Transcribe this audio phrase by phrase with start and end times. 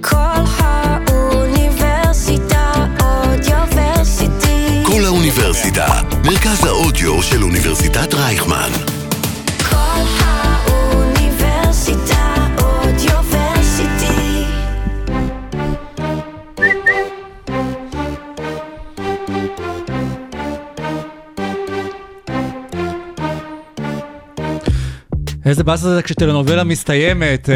[0.00, 0.16] כל
[1.08, 4.82] האוניברסיטה אודיוורסיטי.
[4.86, 5.86] כל האוניברסיטה,
[6.24, 8.93] מרכז האודיו של אוניברסיטת רייכמן.
[25.46, 27.54] איזה באסה זה כשטלנובלה מסתיימת אה,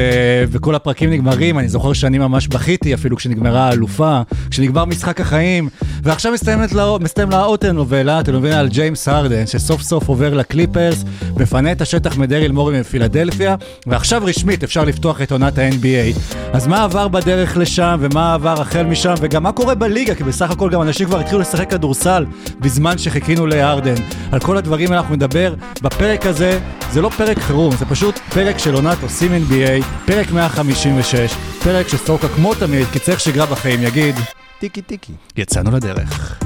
[0.49, 4.21] וכל הפרקים נגמרים, אני זוכר שאני ממש בכיתי אפילו כשנגמרה האלופה,
[4.51, 5.69] כשנגמר משחק החיים,
[6.03, 11.05] ועכשיו מסתיימת לה, מסתיים לה עוד טלנובלה, טלנובלה על ג'יימס הרדן, שסוף סוף עובר לקליפרס,
[11.37, 13.55] מפנה את השטח מדריל מורי מפילדלפיה,
[13.87, 16.19] ועכשיו רשמית אפשר לפתוח את עונת ה-NBA.
[16.53, 20.51] אז מה עבר בדרך לשם, ומה עבר החל משם, וגם מה קורה בליגה, כי בסך
[20.51, 22.27] הכל גם אנשים כבר התחילו לשחק כדורסל
[22.61, 23.95] בזמן שחיכינו להרדן.
[24.33, 26.59] על כל הדברים אנחנו נדבר בפרק הזה,
[26.93, 32.29] זה לא פרק חירום, זה פשוט פרק של עונת עושים NBA, פרק 156, פרק שסורקה
[32.29, 34.15] כמו תמיד, כי צריך שגרה בחיים, יגיד,
[34.59, 35.13] טיקי טיקי.
[35.37, 36.39] יצאנו לדרך.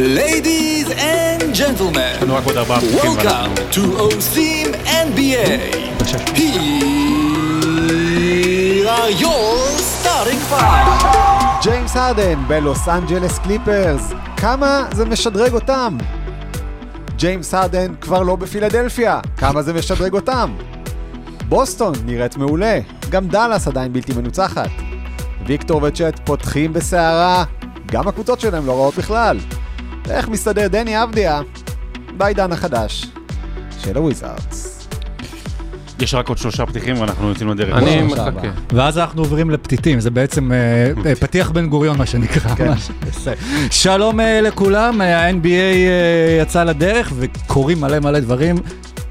[0.00, 4.68] Ladies and gentlemen, welcome to עושים
[5.08, 5.50] NBA.
[6.34, 6.48] Here
[8.88, 11.60] are your starting five.
[11.62, 15.96] ג'יימס הרדן בלוס אנג'לס קליפרס, כמה זה משדרג אותם?
[17.16, 20.56] ג'יימס הרדן כבר לא בפילדלפיה, כמה זה משדרג אותם?
[21.48, 22.78] בוסטון נראית מעולה,
[23.10, 24.70] גם דאלאס עדיין בלתי מנוצחת.
[25.46, 27.44] ויקטור וצ'ט פותחים בסערה,
[27.86, 29.38] גם הקבוצות שלהם לא רעות בכלל.
[30.10, 31.40] איך מסתדר דני אבדיה
[32.16, 33.06] בעידן החדש
[33.78, 34.80] של הוויזארדס.
[36.00, 37.76] יש רק עוד שלושה פתיחים ואנחנו יוצאים לדרך.
[37.76, 38.48] אני מחכה.
[38.72, 40.56] ואז אנחנו עוברים לפתיתים, זה בעצם אה,
[41.06, 42.54] אה, פתיח בן גוריון מה שנקרא.
[42.54, 43.34] כזה.
[43.70, 48.56] שלום אה, לכולם, ה-NBA יצא לדרך וקורים מלא מלא דברים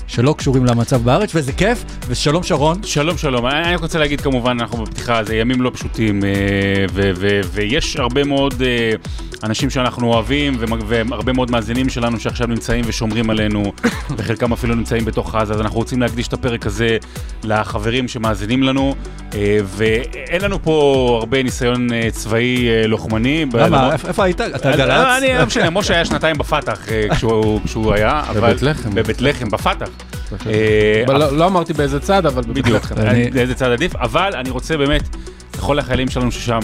[0.07, 2.83] שלא קשורים למצב בארץ, וזה כיף, ושלום שרון.
[2.83, 6.23] שלום שלום, אני רק רוצה להגיד כמובן, אנחנו בפתיחה, זה ימים לא פשוטים,
[7.51, 8.53] ויש הרבה מאוד
[9.43, 10.57] אנשים שאנחנו אוהבים,
[10.87, 13.73] והרבה מאוד מאזינים שלנו שעכשיו נמצאים ושומרים עלינו,
[14.17, 16.97] וחלקם אפילו נמצאים בתוך עזה, אז אנחנו רוצים להקדיש את הפרק הזה
[17.43, 18.95] לחברים שמאזינים לנו,
[19.33, 23.45] אה, ואין לנו פה הרבה ניסיון אה, צבאי אה, לוחמני.
[23.53, 24.41] למה, איפה- היית?
[24.41, 25.05] אתה לא, גל"צ?
[25.17, 26.79] אני, לא משנה, משה היה שנתיים בפתח
[27.65, 28.39] כשהוא היה, אבל...
[28.39, 28.89] בבית לחם.
[28.95, 29.89] בבית לחם, בפתח.
[31.07, 32.83] לא- לא אמרתי באיזה צד, אבל בדיוק,
[33.33, 35.03] לאיזה צד עדיף, אבל אני רוצה באמת,
[35.57, 36.59] לכל החיילים שלנו ששם,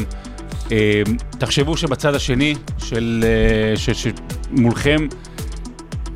[1.29, 3.23] תחשבו שבצד השני של,
[3.87, 5.07] אה, שמולכם,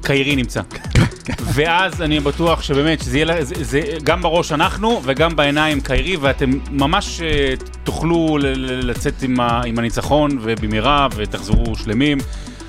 [0.04, 0.62] קיירי נמצא.
[1.56, 6.50] ואז אני בטוח שבאמת, שזה יהיה, זה, זה גם בראש אנחנו וגם בעיניים קיירי, ואתם
[6.72, 12.18] ממש אה, תוכלו לצאת עם, ה, עם הניצחון ובמהרה ותחזרו שלמים.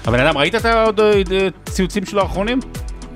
[0.05, 0.65] הבן אדם, ראית את
[1.67, 2.61] הציוצים שלו האחרונים?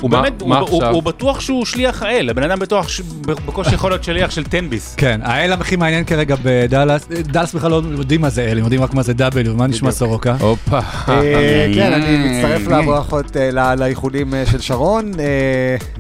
[0.04, 0.94] הוא מה- באמת, מה הוא, הוא, עכשיו?
[0.94, 4.94] הוא בטוח שהוא שליח האל, הבן אדם בטוח ש- בקושי יכול להיות שליח של תן-ביס.
[4.96, 8.82] כן, האל הכי מעניין כרגע בדאלאס, דאלאס בכלל לא יודעים מה זה אל, הם יודעים
[8.82, 10.36] רק מה זה W, מה נשמע סורוקה?
[10.40, 10.78] הופה.
[11.08, 15.12] אה, כן, אני מצטרף לברכות אה, לאיחולים אה, של שרון.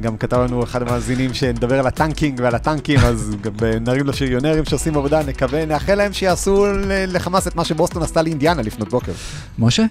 [0.00, 3.36] גם כתב לנו אחד המאזינים שנדבר על הטנקינג ועל הטנקים, אז
[3.80, 6.66] נרים לשריונרים שעושים עבודה, נקווה, נאחל להם שיעשו
[7.08, 9.12] לחמאס את מה שבוסטון עשתה לאינדיאנה לפנות בוקר.
[9.58, 9.82] משה?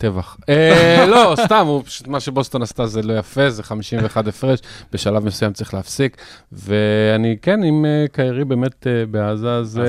[0.00, 0.36] טבח.
[0.48, 4.60] אה, לא, סתם, פשוט, מה שבוסטון עשתה זה לא יפה, זה 51 הפרש,
[4.92, 6.16] בשלב מסוים צריך להפסיק.
[6.52, 9.80] ואני, כן, אם אה, קיירי באמת אה, בעזה, אז...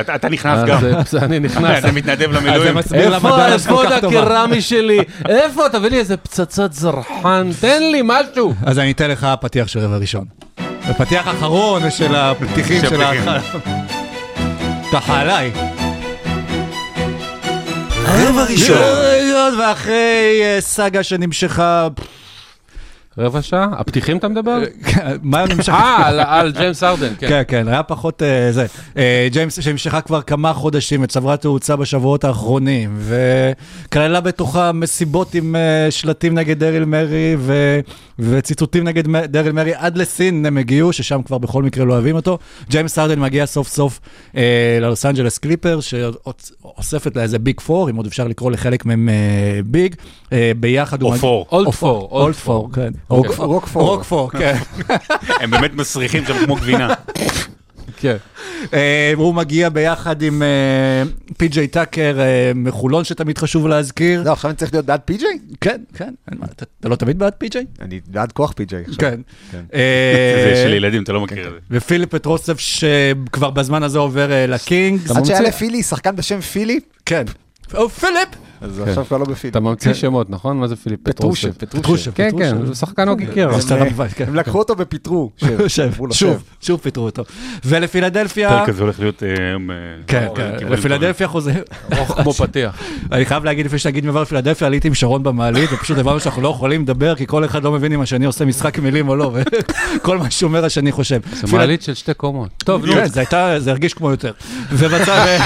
[0.00, 0.78] אתה אתה נכנס גם.
[1.22, 1.78] אני נכנס.
[1.78, 2.78] אתה מתנדב למילואים.
[2.78, 3.28] איפה.
[4.08, 4.98] הקרמי שלי?
[5.28, 5.68] איפה?
[5.72, 8.54] תביא לי איזה פצצת זרחן, תן לי משהו.
[8.66, 10.24] אז אני אתן לך פתיח של רבע ראשון.
[10.88, 13.10] ופתיח אחרון של הפתיחים של ה...
[13.10, 13.72] הפתיחים.
[14.92, 15.24] ככה
[18.06, 18.26] עליי.
[18.26, 18.76] רבע ראשון.
[19.60, 21.88] ואחרי אה, סאגה שנמשכה...
[23.18, 23.68] רבע שעה?
[23.78, 24.58] הפתיחים אתה מדבר?
[25.22, 25.68] מה נמשך?
[25.72, 27.28] אה, על- על ג'יימס ארדן, כן.
[27.28, 28.66] כן, כן, היה פחות אה, זה.
[28.96, 35.90] אה, ג'יימס שנמשכה כבר כמה חודשים וצברה תאוצה בשבועות האחרונים, וכללה בתוכה מסיבות עם אה,
[35.90, 37.80] שלטים נגד דריל מרי ו...
[38.18, 42.38] וציטוטים נגד דריל מרי, עד לסין הם הגיעו, ששם כבר בכל מקרה לא אוהבים אותו.
[42.70, 44.00] ג'יימס הרדן מגיע סוף סוף
[44.80, 49.08] ללוס אנג'לס קליפרס, שאוספת לה איזה Big Four, אם עוד אפשר לקרוא לחלק מהם
[49.66, 49.94] big.
[50.60, 51.12] ביחד הוא...
[51.12, 51.46] או four.
[51.52, 52.08] Old four.
[52.10, 52.92] Old four, כן.
[53.08, 53.86] רוקפור.
[53.86, 54.56] רוקפור, כן.
[55.40, 56.94] הם באמת מסריחים שם כמו גבינה.
[57.96, 58.16] כן.
[58.74, 61.02] אה, הוא מגיע ביחד עם אה,
[61.36, 64.22] פי.ג'יי טאקר אה, מחולון, שתמיד חשוב להזכיר.
[64.22, 65.38] לא, עכשיו אני צריך להיות בעד פי.ג'יי?
[65.60, 66.14] כן, כן,
[66.80, 67.66] אתה לא תמיד בעד פי.ג'יי?
[67.80, 68.96] אני בעד כוח פי.ג'יי עכשיו.
[68.98, 69.20] כן.
[69.50, 69.62] כן.
[69.72, 71.58] זה של ילדים, אתה לא מכיר את זה.
[71.70, 75.10] ופיליפ פטרוסף, שכבר בזמן הזה עובר לקינגס.
[75.10, 77.24] עד שהיה לפילי שחקן בשם פילי, כן.
[77.74, 78.45] או פיליפ!
[78.60, 79.50] אז עכשיו כבר לא בפילי.
[79.50, 80.56] אתה ממציא שמות, נכון?
[80.58, 81.80] מה זה פיליפ פטרושב, פטרושב?
[81.82, 82.10] פטרושב.
[82.14, 83.54] כן, כן, הוא שחקן קרח.
[83.56, 84.24] אז אתה רב- כן.
[84.28, 85.30] הם לקחו אותו ופיטרו.
[85.42, 87.22] אמרו לו, שוב, שוב פיטרו אותו.
[87.64, 89.70] ולפילדלפיה, הפרק הזה הולך להיות אה, היום...
[89.70, 89.76] אה,
[90.06, 91.52] כן, לא, כן, לפילדלפיה חוזר,
[91.92, 92.76] ארוך כמו פתיח.
[93.12, 96.48] אני חייב להגיד לפני שנגיד מעבר לפילדלפיה, עליתי עם שרון במעלית, ופשוט הבנו שאנחנו לא
[96.48, 99.36] יכולים לדבר, כי כל אחד לא מבין אם השני עושה משחק מילים או לא,
[99.96, 101.20] וכל מה שאומר השני חושב.
[101.32, 102.48] זה מעלית של שתי קומות.
[102.58, 102.92] טוב, נו.
[102.92, 103.22] כן, זה
[103.58, 104.32] זה הרגיש כמו יותר.
[104.72, 105.38] ובצד,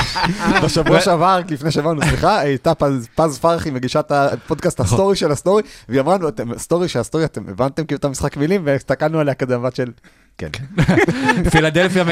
[0.64, 6.00] בשבוע שעבר, לפני שבאנו, סליחה, הייתה פז- פז פרחי, מגישת הפודקאסט הסטורי של הסטורי, והיא
[6.00, 9.75] אמרה לנו, "אתם- סטורי שהסטורי, אתם הבנתם כאילו את המשחק מילים, והסתכלנו עליה כזה במבט
[9.76, 9.91] של...
[10.38, 10.49] כן.
[11.52, 12.05] פילדלפיה.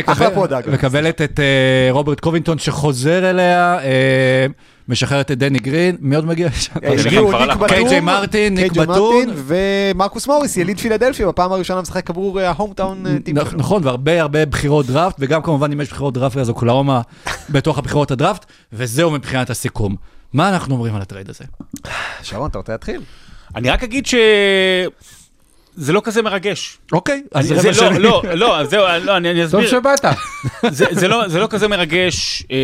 [0.73, 4.47] מקבלת את אה, רוברט קובינטון שחוזר אליה, אה,
[4.89, 6.73] משחררת את דני גרין, מי עוד מגיע לשם?
[7.07, 7.57] הגיעו ניק הלך.
[7.57, 9.27] בטון, קיי.ג'יי מרטין, ניק בטון.
[9.35, 13.37] ומרקוס מוריס, יליד פילדלפיה, בפעם הראשונה משחק עבור ה home town team.
[13.57, 17.01] נכון, והרבה הרבה בחירות דראפט, וגם כמובן אם יש בחירות דראפט, אז אוקלהומה
[17.51, 19.97] בתוך הבחירות הדראפט, וזהו מבחינת הסיכום.
[20.33, 21.45] מה אנחנו אומרים על ה trade הזה?
[22.23, 23.01] שרון, אתה רוצה להתחיל?
[23.57, 24.15] אני רק אגיד ש...
[25.75, 26.79] זה לא כזה מרגש.
[26.93, 27.99] אוקיי, אז אני- רבע זה לא, שני.
[27.99, 29.81] לא, לא, אז זהו, לא, אני אני טוב אסביר.
[29.81, 30.05] שבאת.
[30.69, 32.57] זה, זה, לא, זה לא כזה מרגש, אה,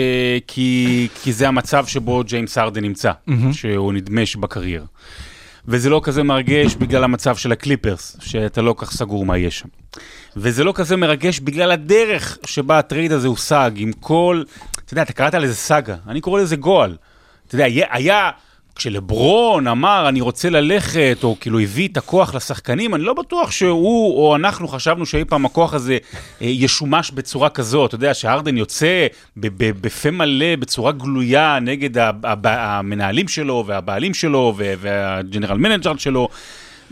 [0.47, 3.13] כי, כי זה המצב שבו ג'יימס הרדן נמצא,
[3.53, 4.85] שהוא נדמש בקריירה.
[5.69, 9.69] וזה לא כזה מרגש בגלל המצב של הקליפרס, שאתה לא כך סגור מה יהיה שם.
[10.37, 14.43] וזה לא כזה מרגש בגלל הדרך שבה ה trade הזה הושג, עם כל,
[14.85, 16.97] אתה יודע, אתה קראת לזה סאגה, אני קורא לזה גועל.
[17.47, 18.31] אתה יודע, היה, היה
[18.77, 24.17] כשלברון אמר, אני רוצה ללכת, או כאילו הביא את הכוח לשחקנים, אני לא בטוח שהוא
[24.19, 25.99] או אנחנו חשבנו שאי פעם הכוח הזה
[26.43, 27.89] אה, ישומש בצורה כזאת.
[27.89, 29.07] אתה יודע, שהרדן יוצא
[29.37, 31.91] בפה מלא, בצורה גלויה, נגד
[32.45, 36.29] המנהלים שלו, והבעלים שלו, וה general manager שלו.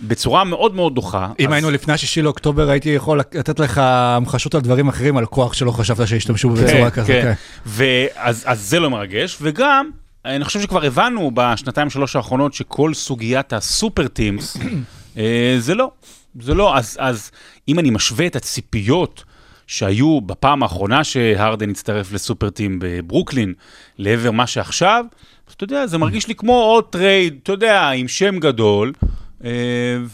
[0.02, 1.28] בצורה מאוד מאוד דוחה.
[1.40, 5.26] אם אז- היינו לפני השישי לאוקטובר, הייתי יכול לתת לך המחשות על דברים אחרים, על
[5.26, 7.08] כוח שלא חשבת שישתמשו בו בצורה כזאת.
[7.08, 7.32] כן.
[7.66, 9.90] ואז אז זה לא מרגש, וגם,
[10.24, 14.56] אני חושב שכבר הבנו בשנתיים שלוש האחרונות שכל סוגיית ה super teams,
[15.18, 15.90] אה, זה לא,
[16.40, 17.30] זה לא, אז, אז
[17.68, 19.24] אם אני משווה את הציפיות
[19.66, 23.54] שהיו בפעם האחרונה שהרדן הצטרף ל super team בברוקלין,
[23.98, 25.04] לעבר מה שעכשיו,
[25.48, 28.92] אז אתה יודע, זה מרגיש לי כמו עוד trade, אתה יודע, עם שם גדול.
[29.44, 29.50] אה,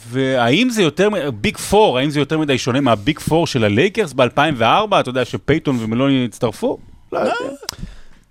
[0.06, 4.12] והאם זה יותר, Big Four, האם זה יותר מדי שונה מה Big Four של הלייקרס
[4.12, 6.78] ב-2004, אתה יודע שפייטון ומלון הצטרפו?
[7.12, 7.32] לא יודע.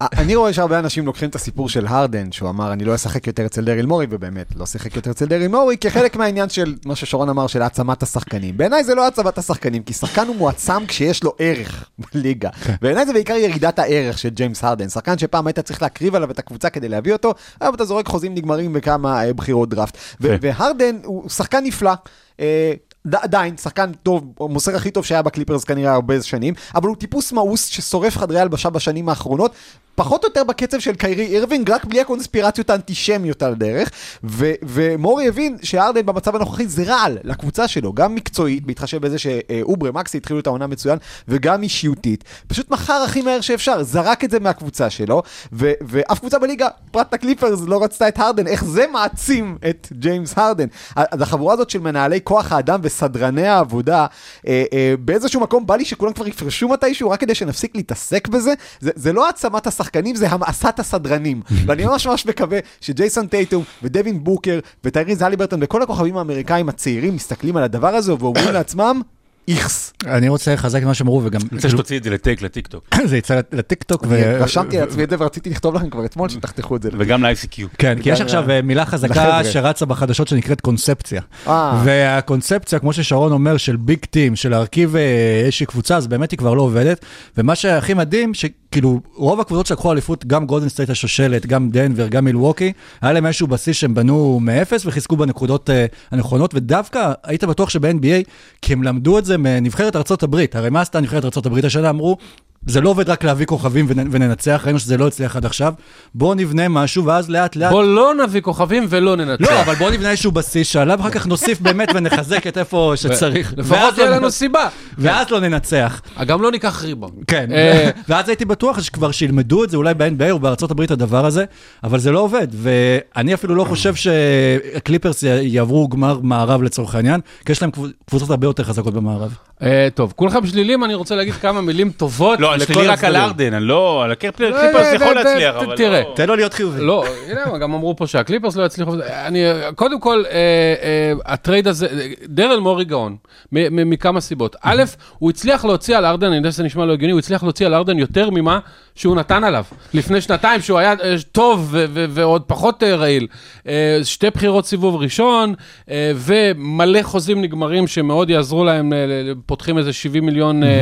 [0.02, 3.46] אני רואה שהרבה אנשים לוקחים את הסיפור של הרדן, שהוא אמר, אני לא אשחק יותר
[3.46, 7.30] אצל דריל מורי, ובאמת, לא שיחק יותר אצל דריל מורי, כחלק מהעניין של מה ששרון
[7.30, 8.58] אמר, של העצמת השחקנים.
[8.58, 12.50] בעיניי זה לא העצמת השחקנים, כי שחקן הוא מועצם כשיש לו ערך בליגה.
[12.82, 14.90] בעיניי זה בעיקר ירידת הערך של ג'יימס הרדן.
[14.90, 18.36] שחקן שפעם היית צריך להקריב עליו את הקבוצה כדי להביא אותו, היום אתה זורק חוזים
[18.36, 19.98] נגמרים בכמה אה, בחירות דראפט.
[20.22, 21.92] ו- והרדן הוא שחקן נפלא.
[22.40, 22.74] אה,
[23.14, 27.66] עדיין, שחקן טוב, המוסר הכי טוב שהיה בקליפרס כנראה הרבה שנים, אבל הוא טיפוס מאוס
[27.66, 29.52] ששורף חדרי הלבשה בשנים האחרונות,
[29.98, 33.90] פחות או יותר בקצב של קיירי אירווינג, רק בלי הקונספירציות האנטישמיות על הדרך,
[34.24, 39.92] ו- ומורי הבין שהרדן במצב הנוכחי זה רעל לקבוצה שלו, גם מקצועית, בהתחשב בזה שאוברה
[39.92, 40.98] ומקסי התחילו את העונה מצוין,
[41.28, 42.24] וגם אישיותית.
[42.48, 45.24] פשוט מכר הכי מהר שאפשר, זרק את זה מהקבוצה שלו,
[45.54, 50.34] ו- ואף קבוצה בליגה, פרט לקליפרס, לא רצתה את הרדן, איך זה מעצים את ג'יימס
[50.38, 50.68] הרדן.
[50.96, 54.06] אז החבורה הזאת של מנהלי כוח האדם וסדרני העבודה,
[54.48, 58.54] אה, אה, באיזשהו מקום בא לי שכולם כבר יפרשו מתישהו, רק כדי שנפסיק להתעסק בזה.
[58.80, 61.42] זה, זה לא העצמת השחקנים, זה המאסת הסדרנים.
[61.66, 67.58] ואני ממש ממש מקווה שג'ייסון טייטום ודווין בוקר וטייריז הליברטון וכל הכוכבים האמריקאים הצעירים מסתכלים
[67.58, 69.02] על הדבר הזה ואומרים לעצמם,
[69.48, 69.94] איכס.
[70.06, 73.18] אני רוצה לחזק את מה שאמרו, וגם אני רוצה שתוציא את זה לטייק לטיקטוק, זה
[73.18, 74.06] יצא לטיקטוק.
[74.40, 76.90] רשמתי לעצמי את זה ורציתי לכתוב לכם כבר אתמול שתחתכו את זה.
[76.98, 77.62] וגם ל-ICQ.
[77.78, 79.42] כן, כי יש עכשיו אה, מילה חזקה.
[79.44, 81.22] שרצה בחדשות שנקראת קונספציה.
[81.48, 81.82] אה.
[81.86, 86.38] והקונספציה, כמו ששרון אומר, של big team, של להרכיב אה, איזושהי קבוצה, אז באמת היא
[86.38, 87.06] כבר לא עובדת.
[87.38, 92.26] ומה שהכי מדהים, שכאילו רוב הקבוצות שלקחו אליפות, גם גולדן סטייט השושלת, גם דנבר, גם
[92.26, 95.70] מילווקי, היה להם איזשהו בסיס שהם בנו מאפס וחיזקו בנקודות
[96.12, 98.30] הנכונות, ודווקא היית בטוח שב-NBA,
[98.62, 100.56] כי הם למדו את זה מנבחרת ארצות הברית.
[100.56, 101.90] הרי מה עשתה נבחרת הברית השנה?
[101.90, 102.18] אמרו,
[102.66, 105.74] זה לא עובד רק להביא כוכבים ונ- וננצח, ראינו שזה לא הצליח עד עכשיו.
[106.16, 107.72] בואו נבנה משהו, ואז לאט לאט...
[107.72, 109.52] בוא לא נביא כוכבים ולא ננצח.
[109.52, 113.54] לא, אבל בואו נבנה איזשהו בסיס שעליו אחר כך נוסיף באמת ונחזק את איפה שצריך.
[113.58, 114.68] לפחות תהיה לא- לנו סיבה.
[114.98, 116.02] ואז לא ננצח.
[116.28, 117.12] גם לא ניקח ריבון.
[117.28, 121.26] כן, אה, ואז הייתי בטוח שכבר שילמדו את זה אולי ב-NBA או בארצות הברית הדבר
[121.26, 121.46] הזה,
[121.84, 127.52] אבל זה לא עובד, ואני אפילו לא חושב שהקליפרס יעברו גמר מערב לצורך העניין, כי
[127.52, 127.72] יש להם
[128.10, 129.34] קבוצות הרבה יותר חזקות במערב.
[129.64, 133.04] אה, טוב, כולכם שלילים, אני רוצה להגיד כמה מילים טובות לא, אני לכל שלילי רק
[133.04, 133.30] על הצדדים.
[133.30, 136.14] ארדן, אני לא, על הקליפרס לא, לא, יכול לא, להצליח, אבל תראה, לא...
[136.16, 136.82] תן לו להיות חיובי.
[136.82, 138.94] לא, הנה, גם אמרו פה שהקליפרס לא יצליחו.
[139.26, 139.40] אני,
[139.76, 141.88] קודם כל, אה, אה, הטרייד הזה,
[142.26, 143.16] דרל מורי גאון,
[143.52, 144.56] מ- מ- מכמה סיבות.
[144.62, 144.84] א',
[145.20, 147.74] הוא הצליח להוציא על ארדן, אני יודע שזה נשמע לא הגיוני, הוא הצליח להוציא על
[147.74, 148.60] ארדן יותר ממה
[148.98, 149.64] שהוא נתן עליו.
[149.94, 153.28] לפני שנתיים, שהוא היה אה, טוב ו- ו- ועוד פחות אה, רעיל.
[153.68, 155.54] אה, שתי בחירות סיבוב ראשון,
[155.90, 160.74] אה, ומלא חוזים נגמרים שמאוד יעזרו להם, ל- פותחים איזה 70 מיליון אה, אה,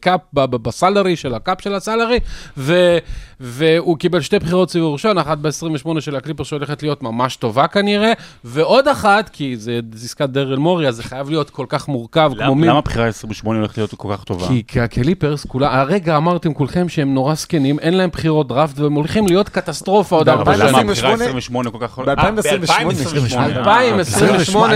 [0.00, 2.18] cap ב salary של ה cap של ה salary,
[2.56, 2.98] ו-
[3.40, 8.12] והוא קיבל שתי בחירות סיבוב ראשון, אחת ב-28 של הקליפר שהולכת להיות ממש טובה כנראה,
[8.44, 12.54] ועוד אחת, כי זה עסקת דרל מורי, אז זה חייב להיות כל כך מורכב, כמו
[12.54, 12.66] מי...
[12.66, 14.46] למה הבחירה 28 הולכת להיות כל כך טובה?
[14.68, 19.26] כי הקליפרס, כולם, הרגע אמרתם כולכם שהם נורא זקנים, אין להם בחירות דראפט, והם הולכים
[19.26, 20.90] להיות קטסטרופה עוד ב- ארבע אבל למה שנים.
[20.90, 21.24] הבחירה 28?
[21.24, 21.98] 28 כל כך...
[21.98, 23.58] ב-2028, אה, ב-2028.
[23.58, 24.74] 2028.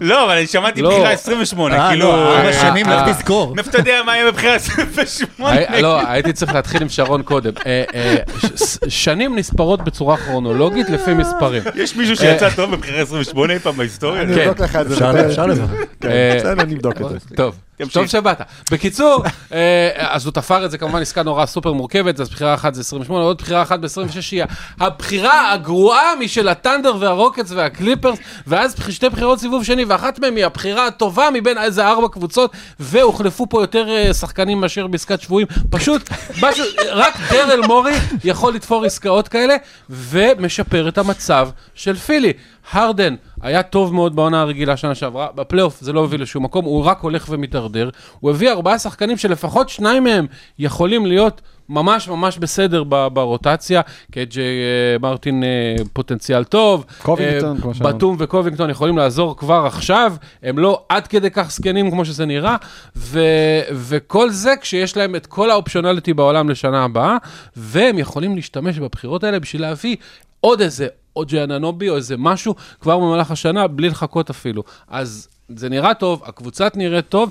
[0.00, 0.90] לא, אבל אני שמעתי לא.
[0.90, 2.06] בחירה 28, אה, כאילו...
[2.08, 3.54] לא, ארבע אה, שנים, אה, לך תזכור.
[3.56, 5.50] מאיפה אתה יודע מה יהיה בבחירה 28?
[5.50, 7.52] הי- לא, הייתי צריך להתחיל עם שרון קודם.
[7.66, 8.16] אה, אה,
[8.88, 11.62] שנים נספרות בצורה כרונולוגית לפי מספרים.
[11.74, 14.22] יש מישהו שיצא טוב בבחירה 28 אי פעם בהיסטוריה?
[14.22, 14.40] אני כן.
[14.40, 14.94] אבדוק לך את זה.
[15.26, 15.66] אפשר- לברר.
[16.00, 17.18] כן, אה, בסדר, נבדוק את זה.
[17.36, 17.54] טוב.
[17.92, 18.40] טוב שבאת.
[18.70, 22.74] בקיצור, אה, אז הוא תפר את זה כמובן עסקה נורא סופר מורכבת, אז בחירה אחת
[22.74, 24.44] זה 28, עוד בחירה אחת ב-26 היא
[24.80, 30.86] הבחירה הגרועה משל הטנדר והרוקטס והקליפרס, ואז שתי בחירות סיבוב שני, ואחת מהן היא הבחירה
[30.86, 35.46] הטובה מבין איזה ארבע קבוצות, והוחלפו פה יותר אה, שחקנים מאשר בעסקת שבויים.
[35.70, 36.10] פשוט,
[36.42, 39.56] משהו, רק דרל מורי יכול לתפור עסקאות כאלה,
[39.90, 42.32] ומשפר את המצב של פילי.
[42.72, 43.14] הרדן
[43.44, 47.00] היה טוב מאוד בעונה הרגילה שנה שעברה, בפלייאוף זה לא הוביל לשום מקום, הוא רק
[47.00, 47.90] הולך ומתדרדר.
[48.20, 50.26] הוא הביא ארבעה שחקנים שלפחות שניים מהם
[50.58, 53.80] יכולים להיות ממש ממש בסדר ברוטציה.
[54.12, 56.84] קייג'י אה, מרטין אה, פוטנציאל טוב.
[57.02, 57.96] קובינגטון, אה, כמו שאמרנו.
[57.96, 62.56] בטום וקובינגטון יכולים לעזור כבר עכשיו, הם לא עד כדי כך זקנים כמו שזה נראה,
[62.96, 67.16] ו- וכל זה כשיש להם את כל האופשיונליטי בעולם לשנה הבאה,
[67.56, 69.96] והם יכולים להשתמש בבחירות האלה בשביל להביא
[70.40, 74.62] עוד איזה, עוד ג'יאננובי או איזה משהו כבר במהלך השנה, בלי לחכות אפילו.
[74.88, 77.30] אז זה נראה טוב, הקבוצה נראית טוב,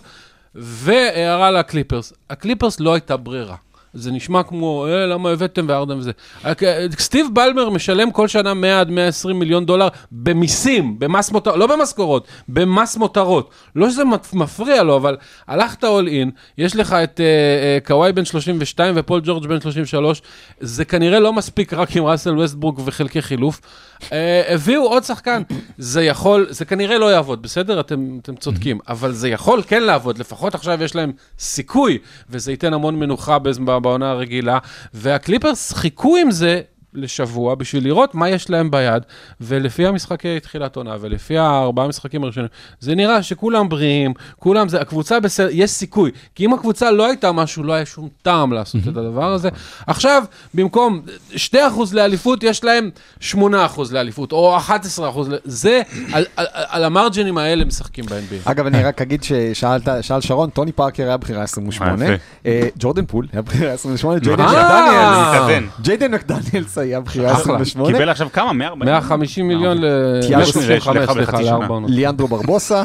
[0.55, 3.55] והערה לקליפרס, הקליפרס לא הייתה ברירה.
[3.93, 6.11] זה נשמע כמו, אה, למה הבאתם וארדם וזה.
[6.45, 11.57] רק, אה, סטיב בלמר משלם כל שנה 100 עד 120 מיליון דולר במיסים, במס מותרות,
[11.57, 13.49] לא במשכורות, במס מותרות.
[13.75, 18.11] לא שזה מפ- מפריע לו, אבל הלכת אול אין, יש לך את אה, אה, קוואי
[18.11, 20.21] בן 32 ופול ג'ורג' בן 33,
[20.59, 23.61] זה כנראה לא מספיק רק עם ראסל ווסטברוק וחלקי חילוף.
[24.11, 25.41] אה, הביאו עוד שחקן,
[25.77, 27.79] זה יכול, זה כנראה לא יעבוד, בסדר?
[27.79, 31.97] אתם, אתם צודקים, אבל זה יכול כן לעבוד, לפחות עכשיו יש להם סיכוי,
[32.29, 34.57] וזה ייתן המון מנוחה בז- בעונה הרגילה,
[34.93, 36.61] והקליפרס חיכו עם זה
[36.95, 39.03] לשבוע בשביל לראות מה יש להם ביד,
[39.41, 45.19] ולפי המשחקי תחילת עונה, ולפי הארבעה משחקים הראשונים, זה נראה שכולם בריאים, כולם זה, הקבוצה
[45.19, 48.97] בסדר, יש סיכוי, כי אם הקבוצה לא הייתה משהו, לא היה שום טעם לעשות את
[48.97, 49.49] הדבר הזה.
[49.87, 50.23] עכשיו,
[50.53, 51.01] במקום
[51.35, 51.55] 2%
[51.93, 52.89] לאליפות, יש להם
[53.31, 53.33] 8%
[53.91, 55.01] לאליפות, או 11%,
[55.43, 55.81] זה,
[56.13, 58.51] על, על, על המרג'נים האלה משחקים ב-NBA.
[58.51, 62.15] אגב, אני רק אגיד ששאלת, שאל שרון, טוני פארקר היה בחירה 28, אה.
[62.45, 65.69] אה, ג'ורדן פול היה בחירה 28, ג'יידן אה, מקדניאלס, מתכוון.
[65.81, 67.57] ג'יידן מקדניאלס היה בחירה אחלה.
[67.59, 68.53] 28, קיבל עכשיו כמה?
[68.53, 68.85] 140?
[68.93, 69.85] 150 מיליון ל...
[70.21, 71.45] תיאגו 125, לחצי סליחה, שנה.
[71.51, 71.89] לארבע עונות.
[71.91, 72.83] ליאנדרו ברבוסה,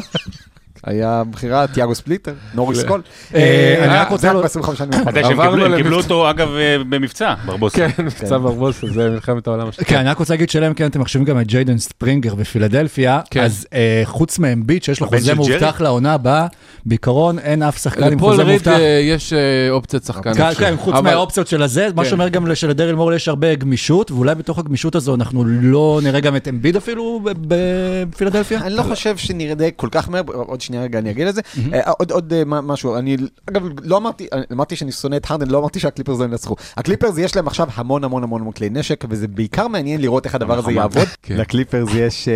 [0.85, 3.01] היה בחירה, תיאגו ספליטר, נוריס קול.
[3.35, 5.07] אה, אני רק רוצה זה לו- רק ב-25 שנים האחרונות.
[5.07, 5.77] אתה יודע שהם עברנו קיבלו- הם.
[5.83, 7.77] קיבלו אותו, אגב, אה, במבצע, ברבוסה.
[7.89, 9.89] כן, מבצע ברבוסה, זה מלחמת העולם השנייה.
[9.89, 13.43] כן, אני רק רוצה להגיד שלהם כן, אתם מחשבים גם את ג'יידן ספרינגר בפילדלפיה, כן.
[13.43, 15.35] אז אה, חוץ מאמביט שיש לו חוזה?
[15.35, 16.47] מובטח לעונה הבאה,
[16.85, 18.71] בעיקרון אין אף שחקן עם לפול חוזה ריד מובטח.
[18.71, 19.39] אה, יש אה,
[19.71, 20.33] אופציית שחקן.
[20.33, 20.53] כן.
[20.53, 22.09] כן, חוץ מהאופציות של הזה, מה כן.
[22.09, 26.35] שאומר גם שלדרל מורי יש הרבה גמישות, ואולי בתוך הגמישות הזו אנחנו לא נראה גם
[26.35, 28.59] את אמביד אפילו בפילדלפיה?
[28.61, 31.41] אני לא חושב שנראה כל כך מהר, עוד שנייה רגע אני אגיד את זה.
[31.73, 33.17] אה, עוד אה, משהו, אני
[33.49, 36.55] אגב לא אמרתי, אני אמרתי שאני שונא את הרדן, לא אמרתי שהקליפרס לא ינצחו.
[36.77, 40.35] הקליפרס יש להם עכשיו המון המון המון המון כלי נשק, וזה בעיקר מעניין לראות איך
[40.35, 40.71] הדבר הזה.
[40.71, 41.07] יעבוד.
[41.23, 41.37] כן.
[41.37, 42.33] לקליפרס יש אה,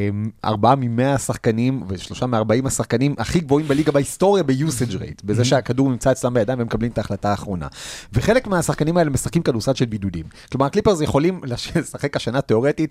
[0.00, 0.08] אה,
[0.44, 5.90] ארבעה ממאה השחקנים ושלושה מארבעים השחקנים הכי גבוהים בליגה בהיסטוריה ב usage rate, בזה שהכדור
[5.90, 7.66] נמצא אצלם בידיים והם מקבלים את ההחלטה האחרונה.
[8.12, 10.24] וחלק מהשחקנים האלה משחקים כדורסל של בידודים.
[10.52, 12.90] כלומר הקליפרס יכולים לש- לשחק השנה תיאורטית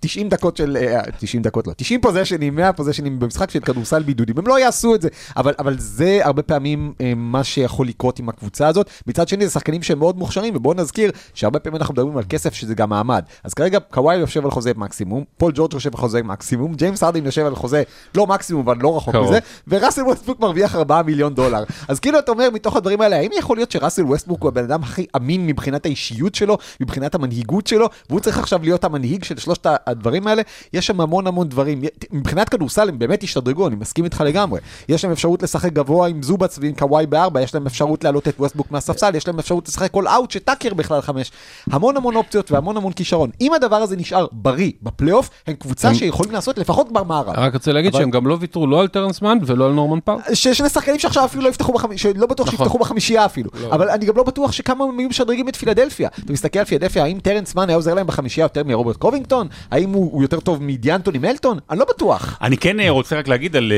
[0.00, 4.38] 90 דקות של, אה, 90 דקות לא, 90 פוזיישנים, 100 פוזיישנים במשחק של כדורסל בידודים,
[4.38, 8.28] הם לא יעשו את זה, אבל, אבל זה הרבה פעמים אה, מה שיכול לקרות עם
[8.28, 8.90] הקבוצה הזאת.
[9.06, 12.54] מצד שני זה שחקנים שהם מאוד מוכשרים, ובואו נזכיר שהרבה פעמים אנחנו מדברים על כסף
[12.54, 13.24] שזה גם מעמד.
[13.44, 17.26] אז כרגע קוואי יושב על חוזה מקסימום, פול ג'ורג' יושב על חוזה מקסימום, ג'יימס הרדין
[17.26, 17.82] יושב על חוזה
[18.14, 19.14] לא מקסימום אבל לא רחוק.
[19.14, 21.64] מזה, וראסל ווסטבוק מרוויח 4 מיליון דולר.
[21.88, 24.82] אז כאילו אתה אומר מתוך הדברים האלה, האם יכול להיות שראסל ווסטבוק הוא הבן אדם
[24.82, 29.66] הכי אמין מבחינת האישיות שלו, מבחינת המנהיגות שלו, והוא צריך עכשיו להיות המנהיג של שלושת
[29.86, 30.42] הדברים האלה?
[30.72, 31.82] יש שם המון המון דברים.
[32.12, 34.60] מבחינת כדורסל הם באמת השתדרגו, אני מסכים איתך לגמרי.
[34.88, 38.34] יש להם אפשרות לשחק גבוה עם זובאץ ועם קוואי בארבע, יש להם אפשרות להעלות את
[38.38, 41.32] ווסטבוק מהספסל, יש להם אפשרות לשחק all out שטאקר בכלל חמש.
[41.70, 43.30] המון המון אופציות והמון המון כישרון.
[43.40, 47.32] אם הדבר הזה נשאר בריא בפלייאוף, הם קבוצה הם- שיכולים לעשות לפחות גמר מערב.
[47.36, 50.00] רק רוצה להגיד אבל- שהם גם לא ויתרו לא על טרנס מן ולא על נורמן
[50.04, 50.32] פאוול.
[50.34, 52.58] ששני שחקנים שעכשיו אפילו לא יפתחו בחמישייה, שלא בטוח נכון.
[52.58, 53.50] שיפתחו בחמישייה אפילו.
[53.70, 56.08] אבל אני גם לא בטוח שכמה הם היו משדרגים את פילדלפיה.
[56.24, 59.48] אתה מסתכל על פילדלפיה, האם טרנס היה עוזר להם בחמישייה יותר מרוברט קובינגטון?
[59.70, 61.58] האם הוא הוא יותר טוב מדיאנטוני מלטון?
[61.70, 62.38] אני לא בטוח.
[62.42, 63.72] אני כן אה, רוצה רק להגיד על,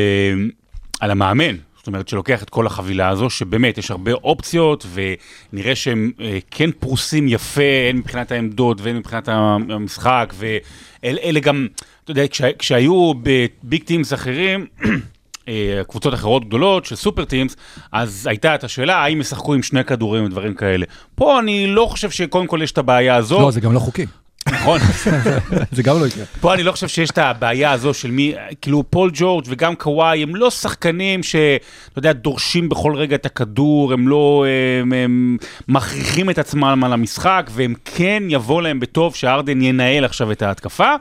[1.01, 4.87] על המאמן, זאת אומרת שלוקח את כל החבילה הזו, שבאמת יש הרבה אופציות,
[5.53, 11.67] ונראה שהם אה, כן פרוסים יפה, הן מבחינת העמדות והן מבחינת המשחק, ואלה גם,
[12.05, 14.67] אתה יודע, כשה, כשהיו בביג טימס אחרים,
[15.49, 17.57] אה, קבוצות אחרות גדולות של סופר טימס,
[17.93, 20.87] אז הייתה את השאלה האם ישחקו עם שני כדורים ודברים כאלה.
[21.15, 23.41] פה אני לא חושב שקודם כל יש את הבעיה הזו.
[23.41, 24.07] לא, זה גם לא חוקי.
[24.53, 24.81] נכון.
[25.73, 26.25] זה גם לא יקרה.
[26.41, 30.23] פה אני לא חושב שיש את הבעיה הזו של מי, כאילו פול ג'ורג' וגם קוואי
[30.23, 34.45] הם לא שחקנים שאתה יודע, דורשים בכל רגע את הכדור, הם לא,
[34.83, 35.37] הם, הם
[35.69, 40.95] מכריחים את עצמם על המשחק, והם כן יבוא להם בטוב שארדן ינהל עכשיו את ההתקפה.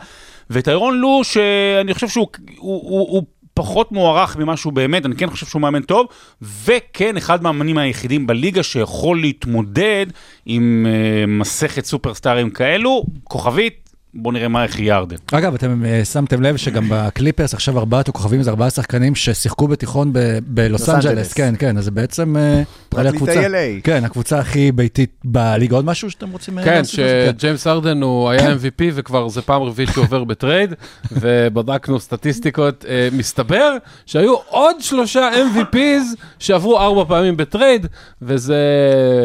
[0.50, 3.24] וטיירון לו, שאני חושב שהוא הוא, הוא, הוא
[3.56, 6.08] פחות מוערך ממה שהוא באמת, אני כן חושב שהוא מאמן טוב,
[6.42, 10.06] וכן, אחד מהמאמנים היחידים בליגה שיכול להתמודד
[10.46, 13.85] עם אה, מסכת סופרסטארים כאלו, כוכבית,
[14.16, 15.16] בואו נראה מה יהיה ארדן.
[15.32, 20.12] אגב, אתם אה, שמתם לב שגם בקליפרס עכשיו ארבעת הכוכבים זה ארבעה שחקנים ששיחקו בתיכון
[20.48, 21.34] בלוס לוס אנג'לס.
[21.34, 23.82] כן, כן, אז זה בעצם אה, פרקליטי הקבוצה- LA.
[23.84, 25.76] כן, הקבוצה הכי ביתית בליגה.
[25.76, 26.82] עוד משהו שאתם רוצים אה, כן?
[26.84, 30.74] שג'יימס ארדן הוא היה MVP וכבר זה פעם רביעית שהוא עובר בטרייד,
[31.22, 37.88] ובדקנו סטטיסטיקות, אה, מסתבר שהיו עוד שלושה MVPs שעברו ארבע פעמים בטרייד,
[38.22, 38.58] וזה,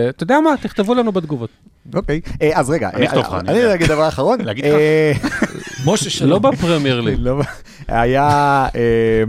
[0.09, 1.51] אתה יודע מה, תכתבו לנו בתגובות.
[1.95, 2.21] אוקיי.
[2.43, 3.75] אה, אז רגע, אני אכתוב לך, אה.
[3.75, 4.41] אגיד דבר אחרון.
[4.41, 4.73] להגיד לך?
[4.73, 5.13] אה,
[5.85, 6.31] משה שלום.
[6.31, 7.17] לא בפרמייר ליג.
[7.21, 7.41] לא,
[7.89, 8.29] היה,
[8.75, 9.25] אה,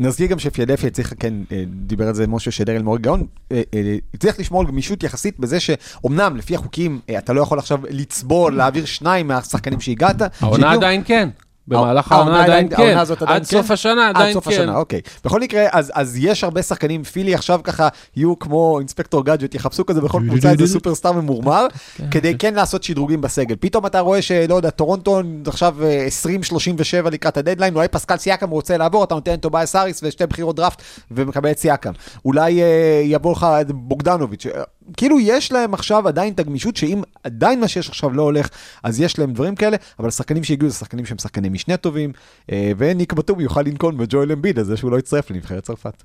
[0.00, 3.96] נזכיר גם שפילדלפיה הצליחה, כן, אה, דיבר על זה משה שדרל מאוד גאון, אה, אה,
[4.14, 8.56] הצליח לשמור על גמישות יחסית בזה שאומנם לפי החוקים אה, אתה לא יכול עכשיו לצבול,
[8.56, 10.16] להעביר שניים מהשחקנים שהגעת.
[10.42, 11.28] העונה עדיין כן.
[11.68, 12.98] במהלך העונה העונה עדיין העונה כן.
[12.98, 13.72] הזאת עדיין עד סוף כן?
[13.72, 14.50] השנה עד עדיין סוף כן.
[14.50, 15.00] השנה, אוקיי.
[15.24, 19.86] בכל מקרה, אז, אז יש הרבה שחקנים, פילי עכשיו ככה יהיו כמו אינספקטור גאדג'ט, יחפשו
[19.86, 21.66] כזה בכל קבוצה איזה סופרסטאר ממורמר,
[22.10, 23.56] כדי כן לעשות שדרוגים בסגל.
[23.60, 26.06] פתאום אתה רואה שלא יודע, טורונטו עכשיו אה,
[27.06, 30.82] 20-37 לקראת הדדליין, אולי פסקל סיאקם רוצה לעבור, אתה נותן טוביאס האריס ושתי בחירות דראפט
[31.10, 31.92] ומקבל את סיאקם.
[32.24, 34.46] אולי אה, יבוא לך את בוגדנוביץ'.
[34.96, 38.48] כאילו יש להם עכשיו עדיין את הגמישות, שאם עדיין מה שיש עכשיו לא הולך,
[38.82, 42.12] אז יש להם דברים כאלה, אבל השחקנים שהגיעו זה שחקנים שהם שחקני משנה טובים,
[42.52, 46.02] אה, וניק בטום יוכל לנקון בג'ואל אמביד על זה שהוא לא יצטרף לנבחרת צרפת.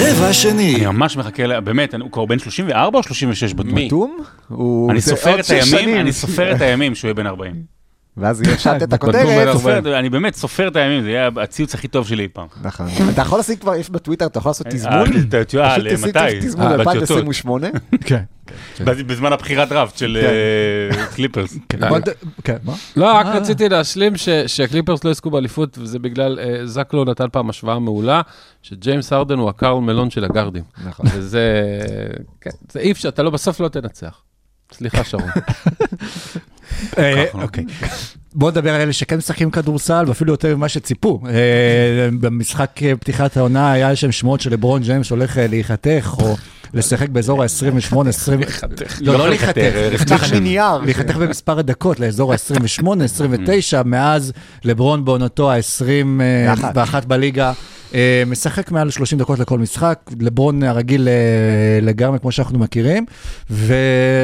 [0.00, 0.74] רבע שני.
[0.74, 3.72] אני ממש מחכה, באמת, אני- הוא כבר בן 34 או 36 בטוח?
[3.72, 3.86] מי?
[3.86, 4.18] בטום?
[4.48, 6.00] הוא- אני סופר את הימים.
[6.00, 7.77] אני סופר את הימים שהוא יהיה בן 40.
[8.20, 9.86] ואז יהיה שעת את הכותרת.
[9.86, 12.46] אני באמת סופר את הימים, זה יהיה הציוץ הכי טוב שלי אי פעם.
[12.62, 12.86] נכון.
[13.12, 14.92] אתה יכול לשים כבר, יש בטוויטר, אתה יכול לעשות תזמון.
[14.94, 16.40] אה, אתה- אתה- אה, פשוט למתי?
[16.40, 16.96] תזמון אה, בטיוטות.
[16.96, 17.66] 2028.
[18.06, 18.22] כן.
[18.80, 21.56] בז- בזמן הבחירת דראפט של אה, קליפרס.
[21.68, 21.78] כן,
[22.44, 22.74] כן, מה?
[22.96, 23.38] לא, רק אה.
[23.38, 24.12] רציתי להשלים
[24.46, 28.20] שהקליפרס לא יזכו באליפות, וזה בגלל, אה, זקלו נתן פעם השוואה מעולה,
[28.62, 30.62] שג'יימס ארדן הוא הקרל מלון של הגארדים.
[30.86, 31.06] נכון.
[31.14, 31.52] וזה,
[32.40, 34.20] כן, זה אי אפשר, אתה לא, בסוף לא תנצח.
[34.72, 35.28] סליחה, שרון.
[36.98, 37.42] אה, ככה.
[37.42, 37.64] אוקיי.
[38.34, 41.20] בוא נדבר על אלה שכן משחקים כדורסל, ואפילו יותר ממה שציפו.
[41.26, 46.36] אה, במשחק אה, פתיחת העונה היה שם שמועות שלברון ג'יימס הולך אה, להיחתך, או
[46.74, 48.40] לשחק באזור ה-28, 20...
[49.00, 49.58] לא, לא להיחתך.
[49.92, 50.78] נפתח מנייר.
[50.78, 54.32] להיחתך במספר הדקות לאזור ה-28, 29, מאז
[54.64, 57.52] לברון בעונתו ה-21 בליגה.
[57.94, 61.14] אה, משחק מעל 30 דקות לכל משחק, לברון הרגיל אה,
[61.82, 63.04] לגמרי כמו שאנחנו מכירים,
[63.50, 63.74] ו...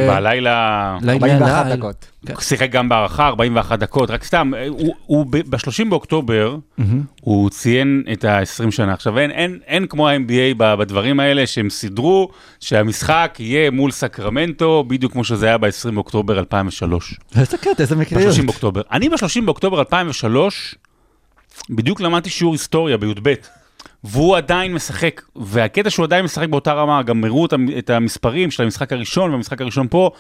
[0.09, 0.97] בלילה...
[1.03, 2.07] לילה- 41 לילה- דקות.
[2.29, 6.57] הוא שיחק גם בהערכה, 41 דקות, רק סתם, הוא- הוא ב-30 באוקטובר,
[7.21, 8.93] הוא ציין את ה-20 שנה.
[8.93, 10.23] עכשיו, אין, אין, אין כמו ה-NBA
[10.57, 12.29] ב- בדברים האלה, שהם סידרו
[12.61, 17.15] שהמשחק יהיה מול סקרמנטו, בדיוק כמו שזה היה ב-20 באוקטובר 2003.
[17.39, 18.35] איזה קטע, איזה מקריות.
[18.37, 18.83] ב-30 באוקטובר.
[18.93, 20.75] אני ב-30 באוקטובר 2003,
[21.71, 23.35] בדיוק למדתי שיעור היסטוריה בי"ב.
[24.05, 28.51] והוא עדיין משחק, והקטע שהוא עדיין משחק באותה רמה, גם הראו את המ- את המספרים
[28.51, 30.11] של המשחק הראשון והמשחק הראשון פה,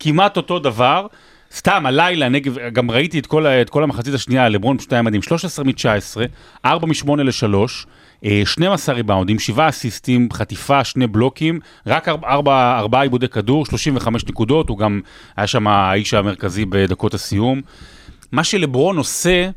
[0.00, 1.06] כמעט אותו דבר.
[1.54, 5.22] סתם, הלילה, נגב, גם ראיתי את כל, את כל המחצית השנייה, לברון פשוט היה מדהים,
[5.22, 6.20] 13 מ-19,
[6.64, 13.66] 4 מ-8 ל-3, 12 ריבאונדים, 7 אסיסטים, חטיפה, שני בלוקים, רק 4, 4 עיבודי כדור,
[13.66, 15.00] 35 נקודות, הוא גם
[15.36, 17.60] היה שם האיש המרכזי בדקות הסיום.
[18.32, 19.50] מה שלברון עושה,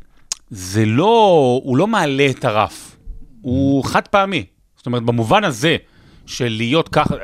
[0.50, 2.96] זה לא, הוא לא מעלה את הרף,
[3.42, 4.44] הוא חד פעמי.
[4.76, 5.76] זאת אומרת, במובן הזה,
[6.26, 7.14] של להיות ככה,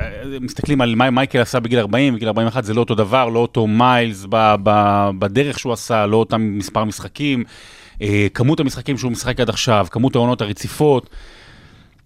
[0.41, 3.67] מסתכלים על מה מייקל עשה בגיל 40, בגיל 41 זה לא אותו דבר, לא אותו
[3.67, 7.43] מיילס ב, ב, בדרך שהוא עשה, לא אותם מספר משחקים,
[8.01, 11.09] אה, כמות המשחקים שהוא משחק עד עכשיו, כמות העונות הרציפות.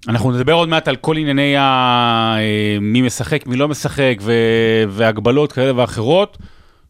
[0.08, 1.62] אנחנו נדבר עוד מעט על כל ענייני ה...
[2.38, 4.34] אה, מי משחק, מי לא משחק, ו...
[4.90, 6.38] והגבלות כאלה ואחרות.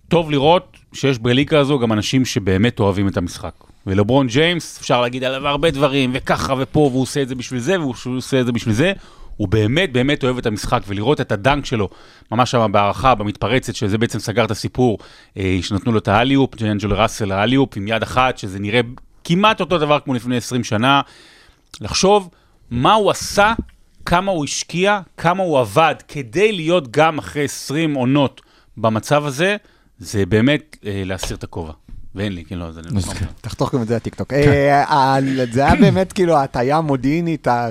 [0.07, 3.68] טוב לראות שיש בליגה הזו גם אנשים שבאמת אוהבים את המשחק.
[3.89, 7.79] ולברון ג'יימס, אפשר להגיד עליו הרבה דברים, וככה ופה, והוא עושה את זה בשביל זה,
[7.79, 8.93] והוא עושה את זה בשביל זה.
[9.37, 11.89] הוא באמת באמת אוהב את המשחק, ולראות את הדנק שלו,
[12.31, 14.97] ממש שם בהערכה, במתפרצת, שזה בעצם סגר את הסיפור,
[15.37, 18.81] אה, שנתנו לו את האליופ, ג'אנג'ל ראסל האליופ, עם יד אחת, שזה נראה
[19.23, 21.01] כמעט אותו דבר כמו לפני 20 שנה.
[21.81, 22.29] לחשוב
[22.71, 23.53] מה הוא עשה,
[24.05, 28.41] כמה הוא השקיע, כמה הוא עבד, כדי להיות גם אחרי 20 עונות
[28.77, 29.55] במצב הזה,
[29.99, 31.73] זה באמת אה, להסיר את הכובע.
[32.15, 32.81] ואין לי, כאילו, זה...
[32.81, 32.89] לא
[33.41, 34.33] תחתוך גם את זה לטיקטוק.
[34.33, 35.17] אה,
[35.51, 37.69] זה היה באמת כאילו הטעיה מודיעינית, ה-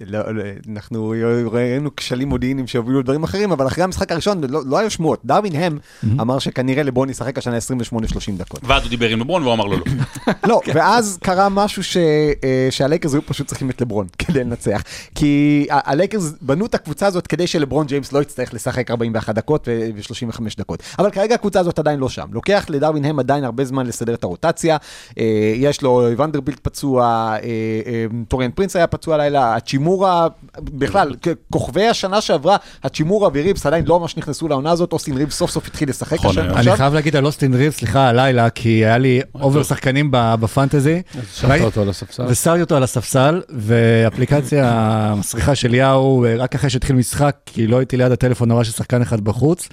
[0.00, 1.14] לא, לא, אנחנו
[1.52, 5.20] ראינו כשלים מודיעיניים שהובילו לדברים אחרים, אבל אחרי המשחק הראשון לא, לא היו שמועות.
[5.24, 5.78] דרווין הם
[6.20, 7.56] אמר שכנראה לברון ישחק השנה
[7.92, 7.98] 28-30
[8.36, 8.60] דקות.
[8.64, 9.84] ואז הוא דיבר עם לברון והוא אמר לו לא.
[10.48, 14.82] לא, ואז קרה משהו ש, אה, שהלייקרס היו פשוט צריכים את לברון כדי לנצח.
[15.14, 20.40] כי הלייקרס בנו את הקבוצה הזאת כדי שלברון ג'יימס לא יצטרך לשחק 41 דקות ו-35
[20.58, 20.82] דקות.
[20.98, 22.26] אבל כרגע הקבוצה הזאת עדיין לא שם.
[22.32, 24.76] לוקח לדרווין הם עדיין הרבה זמן לסדר את הרוטציה.
[25.18, 29.54] אה, יש לו ונדרבילט פצוע, אה, טוריאן פרינס היה פצוע לילה,
[29.86, 30.26] הצ'ימורה,
[30.60, 31.14] בכלל,
[31.50, 35.66] כוכבי השנה שעברה, הצ'ימורה וריבס עדיין לא ממש נכנסו לעונה הזאת, אוסטין ריבס סוף סוף
[35.66, 36.60] התחיל לשחק נכון, השנה.
[36.60, 41.02] אני חייב להגיד על אוסטין ריבס, סליחה, הלילה, כי היה לי over שחקנים ב- בפנטזי.
[41.34, 42.22] שמת אותו על הספסל.
[42.28, 47.96] ושמתי אותו על הספסל, ואפליקציה המסריחה של יאהו, רק אחרי שהתחיל משחק, כי לא הייתי
[47.96, 49.68] ליד הטלפון, מראה ששחקן אחד בחוץ,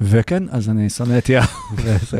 [0.00, 1.42] וכן, אז אני שונא את יאו.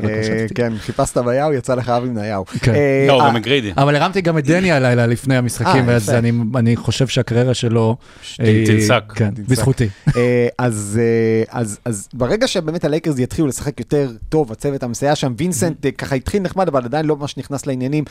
[0.03, 0.47] לא אה.
[0.55, 2.45] כן, חיפשת ביהו, יצא לך אבי מן היהו.
[2.47, 2.75] כן.
[2.75, 3.73] אה, לא, אה, גם מגריידי.
[3.77, 6.11] אבל הרמתי גם את דני הלילה לפני המשחקים, אה, אז
[6.57, 7.96] אני חושב שהקריירה שלו...
[8.40, 9.03] אה, תנסק.
[9.14, 9.31] כן.
[9.49, 9.88] בזכותי.
[10.16, 15.35] אה, אז, אה, אז, אז ברגע שבאמת הלייקרס יתחילו לשחק יותר טוב, הצוות המסייע שם,
[15.38, 18.05] וינסנט אה, ככה התחיל נחמד, אבל עדיין לא ממש נכנס לעניינים.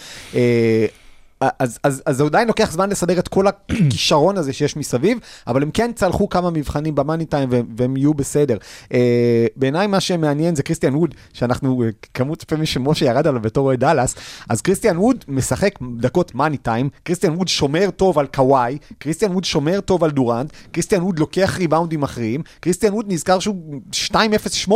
[1.60, 5.64] אז, אז, אז זה עדיין לוקח זמן לסדר את כל הכישרון הזה שיש מסביב, אבל
[5.64, 8.58] הם כן צלחו כמה מבחנים במאני טיים והם, יהיו בסדר.
[8.94, 13.66] אה, בעיניי מה שמעניין זה קריסטיאן ווד, שאנחנו, אה, כמות פעמים שמשה ירד עליו בתור
[13.66, 14.16] אוהד דאלאס,
[14.50, 19.44] אז קריסטיאן ווד משחק דקות מאני טיים, קריסטיאן ווד שומר טוב על קוואי, קריסטיאן ווד
[19.44, 23.82] שומר טוב על דורנט, קריסטיאן ווד לוקח ריבאונדים מכריעים, קריסטיאן ווד נזכר שהוא
[24.14, 24.72] 2.08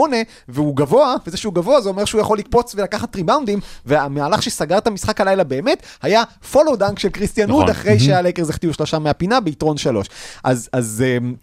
[0.50, 4.88] והוא גבוה, וזה שהוא גבוה זה אומר שהוא יכול לקפוץ ולקחת ריבאונדים, והמהלך שסגר את
[4.88, 6.24] המשחק הלילה באמת היה
[6.60, 7.62] follow dunk של קריסטיאן נכון.
[7.62, 10.08] ווד אחרי שהלייקרס החטיאו שלושה מהפינה ביתרון שלוש.
[10.44, 11.34] אז, אז אמ,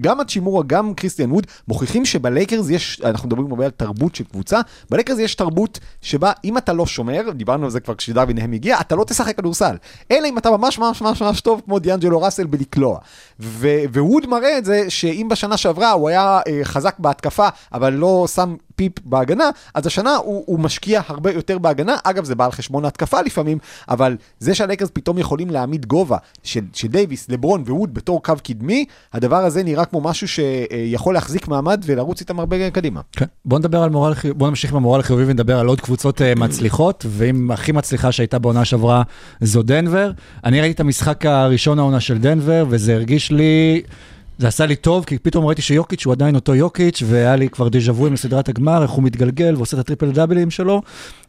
[0.00, 4.60] גם הצ'ימורה, גם קריסטיאן ווד, מוכיחים שבלייקרס יש, אנחנו מדברים הרבה על תרבות של קבוצה,
[4.90, 8.80] בלייקרס יש תרבות שבה אם אתה לא שומר, דיברנו על זה כבר כשדרווין הם הגיע,
[8.80, 9.76] אתה לא תשחק כדורסל.
[10.10, 12.98] אלא אם אתה ממש ממש ממש ממש טוב כמו דיאנג'לו ראסל בלקלוע.
[13.40, 18.26] ו- וווד מראה את זה שאם בשנה שעברה הוא היה אה, חזק בהתקפה, אבל לא
[18.34, 21.96] שם פס בהגנה, אז השנה הוא, הוא משקיע הרבה יותר בהגנה.
[22.04, 23.58] אגב, זה בא על חשבון ההתקפה לפעמים,
[23.88, 28.84] אבל זה שהלייקרס פתאום יכולים להעמיד גובה של, של דייוויס, לברון ווד בתור קו קדמי,
[29.12, 33.00] הדבר הזה נראה כמו משהו שיכול להחזיק מעמד ולרוץ איתם הרבה קדימה.
[33.12, 33.26] כן.
[33.44, 37.06] בוא נדבר על מורל בוא נמשיך עם המורל החיובי ונדבר על עוד קבוצות אה, מצליחות,
[37.08, 39.02] ואם הכי מצליחה שהייתה בעונה שעברה
[39.40, 40.10] זו דנבר.
[40.44, 43.82] אני ראיתי את המשחק הראשון העונה של דנבר, וזה הרגיש לי...
[44.38, 47.68] זה עשה לי טוב, כי פתאום ראיתי שיוקיץ' הוא עדיין אותו יוקיץ', והיה לי כבר
[47.68, 50.82] דז'ה וו עם סדרת הגמר, איך הוא מתגלגל ועושה את הטריפל דאבלים שלו,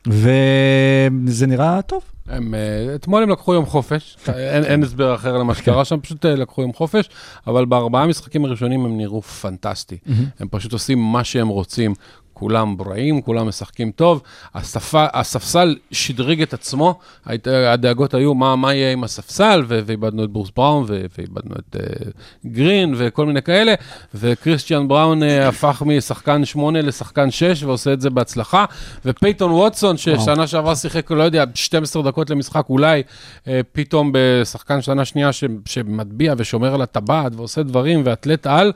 [0.07, 2.01] וזה נראה טוב.
[2.27, 6.25] הם, אה, אתמול הם לקחו יום חופש, אין, אין הסבר אחר למה שקרה שם, פשוט
[6.25, 7.09] אה, לקחו יום חופש,
[7.47, 9.97] אבל בארבעה המשחקים הראשונים הם נראו פנטסטי.
[10.39, 11.93] הם פשוט עושים מה שהם רוצים.
[12.35, 14.21] כולם בראים, כולם משחקים טוב,
[14.55, 20.29] השפה, הספסל שדרג את עצמו, היית, הדאגות היו מה, מה יהיה עם הספסל, ואיבדנו את
[20.29, 22.09] ברוס בראון, ואיבדנו את uh,
[22.45, 23.73] גרין, וכל מיני כאלה,
[24.13, 28.65] וכריסטיאן בראון uh, הפך משחקן 8 לשחקן 6, ועושה את זה בהצלחה,
[29.05, 33.03] ופייתון ווטסון, ששנה שעברה שיחק, לא יודע, 12 דקות למשחק, אולי
[33.43, 38.71] אה, פתאום בשחקן שנה שנייה ש- שמטביע ושומר על הטבעת, ועושה דברים, ואתלט על,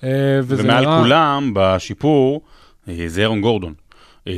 [0.00, 0.04] אה,
[0.42, 1.00] וזה ומעל נראה...
[1.02, 2.40] כולם, בשיפור,
[3.06, 3.74] זה ארון גורדון.
[4.28, 4.32] אה,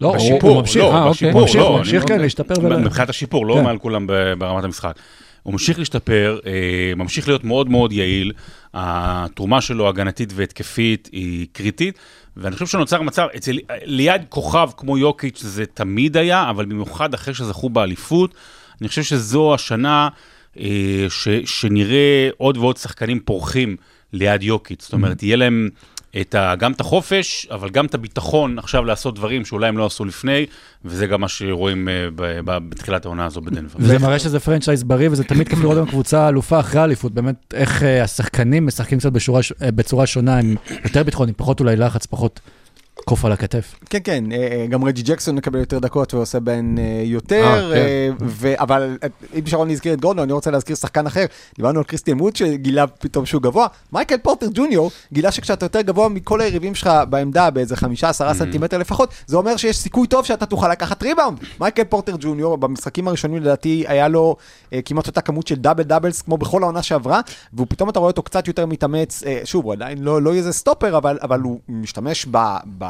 [0.00, 1.10] לא, בשיפור, הוא ממשיך, לא, אה, אוקיי.
[1.10, 2.78] בשיפור, הוא ממשיך, לא, הוא ממשיך, לא- כן, להשתפר.
[2.78, 3.64] מבחינת השיפור, לא כן.
[3.64, 4.06] מעל כולם
[4.38, 4.98] ברמת המשחק.
[5.42, 8.32] הוא ממשיך להשתפר, אה, ממשיך להיות מאוד מאוד יעיל,
[8.74, 11.98] התרומה שלו הגנתית והתקפית היא קריטית,
[12.36, 17.34] ואני חושב שנוצר מצב, אצל, ליד כוכב כמו יוקיץ' זה תמיד היה, אבל במיוחד אחרי
[17.34, 18.34] שזכו באליפות,
[18.80, 20.08] אני חושב שזו השנה
[20.58, 23.76] אה, ש, שנראה עוד ועוד שחקנים פורחים
[24.12, 25.68] ליד יוקיץ', זאת אומרת, יהיה להם
[26.20, 29.86] את ה, גם את החופש, אבל גם את הביטחון עכשיו לעשות דברים שאולי הם לא
[29.86, 30.46] עשו לפני,
[30.84, 33.78] וזה גם מה שרואים אה, ב, ב, בתחילת העונה הזו בדנבר.
[33.78, 37.54] וזה מראה שזה franchise בריא, וזה תמיד כיף לראות גם קבוצה אלופה אחרי האליפות, באמת
[37.54, 41.76] איך אה, השחקנים משחקים קצת בשורה, אה, בצורה שונה, עם יותר ביטחון, עם פחות אולי
[41.76, 42.40] לחץ, פחות
[43.04, 43.74] קוף על הכתף.
[43.90, 48.08] כן, כן, אה, אה, גם רג'י ג'קסון מקבל יותר דקות ועושה בהן אה, יותר, אה,
[48.18, 48.24] כן.
[48.26, 48.98] ו- אבל
[49.38, 51.24] אם שרון הזכיר את גורדון, אני רוצה להזכיר שחקן אחר.
[51.56, 53.66] דיברנו על קריסטיאן ווד שגילה פתאום שהוא גבוה.
[53.92, 58.78] מייקל פורטר ג'וניור גילה שכשאתה יותר גבוה מכל היריבים שלך בעמדה באיזה חמישה, עשרה סנטימטר
[58.78, 61.38] לפחות, זה אומר שיש סיכוי טוב שאתה תוכל לקחת ריבאונד.
[61.60, 64.36] מייקל פורטר ג'וניור במשחקים הראשונים לדעתי היה לו
[64.84, 67.20] כמעט אותה כמות של double doubles כמו בכל העונה שעברה,
[67.54, 71.18] ופתאום אתה רואה אותו קצת יותר מתאמץ, שוב, הוא עדיין לא, לא איזה סטופר, אבל,
[71.22, 72.38] אבל הוא משתמש ב,
[72.78, 72.87] ב,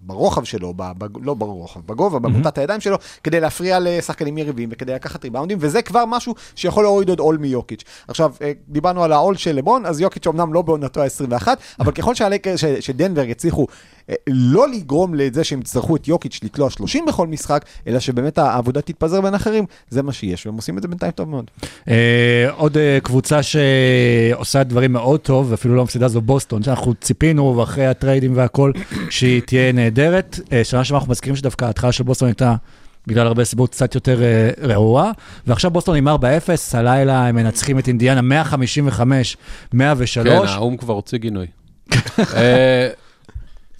[0.00, 4.92] ברוחב שלו, ב, ב, לא ברוחב, בגובה, במוטת הידיים שלו, כדי להפריע לשחקנים יריבים וכדי
[4.92, 7.84] לקחת ריבאונדים, וזה כבר משהו שיכול להוריד עוד עול מיוקיץ'.
[8.08, 11.48] עכשיו, אה, דיברנו על העול של לברון, אז יוקיץ' אמנם לא בעונתו ה-21,
[11.80, 13.66] אבל ככל שהלקר, ש, שדנבר יצליחו
[14.10, 18.80] אה, לא לגרום לזה שהם יצטרכו את יוקיץ' לקלוע 30 בכל משחק, אלא שבאמת העבודה
[18.80, 21.50] תתפזר בין אחרים, זה מה שיש, והם עושים את זה בינתיים טוב מאוד.
[21.88, 27.86] אה, עוד קבוצה שעושה דברים מאוד טוב, ואפילו לא מפסידה זו בוסטון, שאנחנו ציפינו, ואחרי
[27.86, 28.72] הטריידים והכל,
[29.10, 30.40] שהיא תהיה נהדרת.
[30.52, 32.54] אה, שנה שעברה אנחנו מזכירים שדווקא ההתחלה של בוסטון הייתה...
[33.06, 35.10] בגלל הרבה סיבות קצת יותר אה, רעועה,
[35.46, 36.10] ועכשיו בוסטון עם 4-0,
[36.72, 39.36] הלילה הם מנצחים את אינדיאנה 155,
[39.72, 40.18] 103.
[40.18, 41.46] כן, האו"ם כבר הוציא גינוי.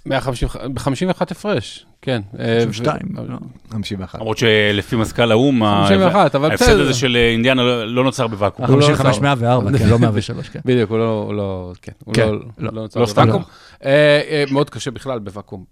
[0.05, 2.21] אה, 150 ב-51 הפרש, כן.
[2.39, 3.37] אה, 52, ו- לא.
[3.71, 4.19] 51.
[4.19, 6.79] למרות שלפי מזכ"ל האו"ם, ה- 51, אבל ההפסד.
[6.79, 8.65] הזה של אה, אינדיאנה לא- לא נוצר בוואקום.
[8.65, 9.21] הוא לא 55, שר.
[9.21, 10.59] 104, כן, לא 103, כן.
[10.65, 13.43] בדיוק, הוא לא, לא, כן, הוא כן, לא, לא, לא נוצר לא בוואקום.
[13.85, 13.89] אה,
[14.29, 15.63] אה, מאוד קשה בכלל בוואקום.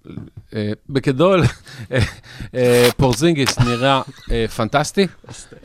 [0.56, 1.44] אה, בגדול,
[1.92, 2.00] אה,
[2.56, 5.08] אה, פורזינגיס נראה אה, פנטסטי,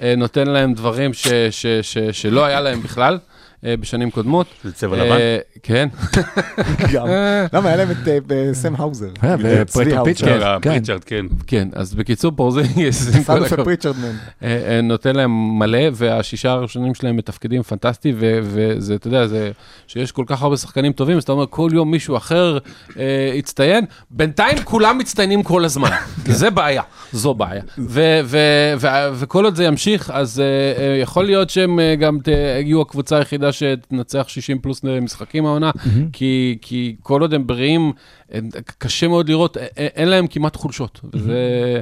[0.03, 3.19] אה, נותן להם דברים ש- ש- ש- שלא היה להם בכלל.
[3.65, 4.47] אה, בשנים קודמות.
[4.65, 5.19] זה צבע אה, לבן?
[5.63, 5.89] כן.
[6.93, 7.07] גם.
[7.53, 9.09] למה, היה להם את אה, ב- סם האוזר.
[9.25, 10.05] אה, צבי ופרטו האוזר.
[10.05, 10.27] פיצ'ר.
[10.27, 10.71] כן, כן.
[10.71, 11.27] פריצ'רד, כן.
[11.47, 14.13] כן, אז בקיצור, פורזינגיס, עם כל סאלוף הכבוד, ופריצ'רדמן.
[14.43, 19.51] אה, אה, נותן להם מלא, והשישה הראשונים שלהם מתפקדים פנטסטי, ו- וזה, אתה יודע, זה,
[19.87, 22.59] שיש כל כך הרבה שחקנים טובים, אז אתה אומר, כל יום מישהו אחר
[22.99, 23.03] אה,
[23.35, 23.85] יצטיין.
[24.11, 25.91] בינתיים כולם מצטיינים כל הזמן,
[26.41, 27.63] זה בעיה, זו בעיה.
[29.15, 30.45] וכל עוד זה ימשיך, אז אה,
[30.85, 32.19] אה, יכול להיות שהם אה, גם
[32.65, 35.71] יהיו הקבוצה היחידה שתנצח 60 פלוס משחקים העונה,
[36.13, 37.93] כי, כי כל עוד הם בריאים,
[38.79, 41.01] קשה מאוד לראות, אין להם כמעט חולשות.
[41.13, 41.33] וזה...
[41.33, 41.81] אה,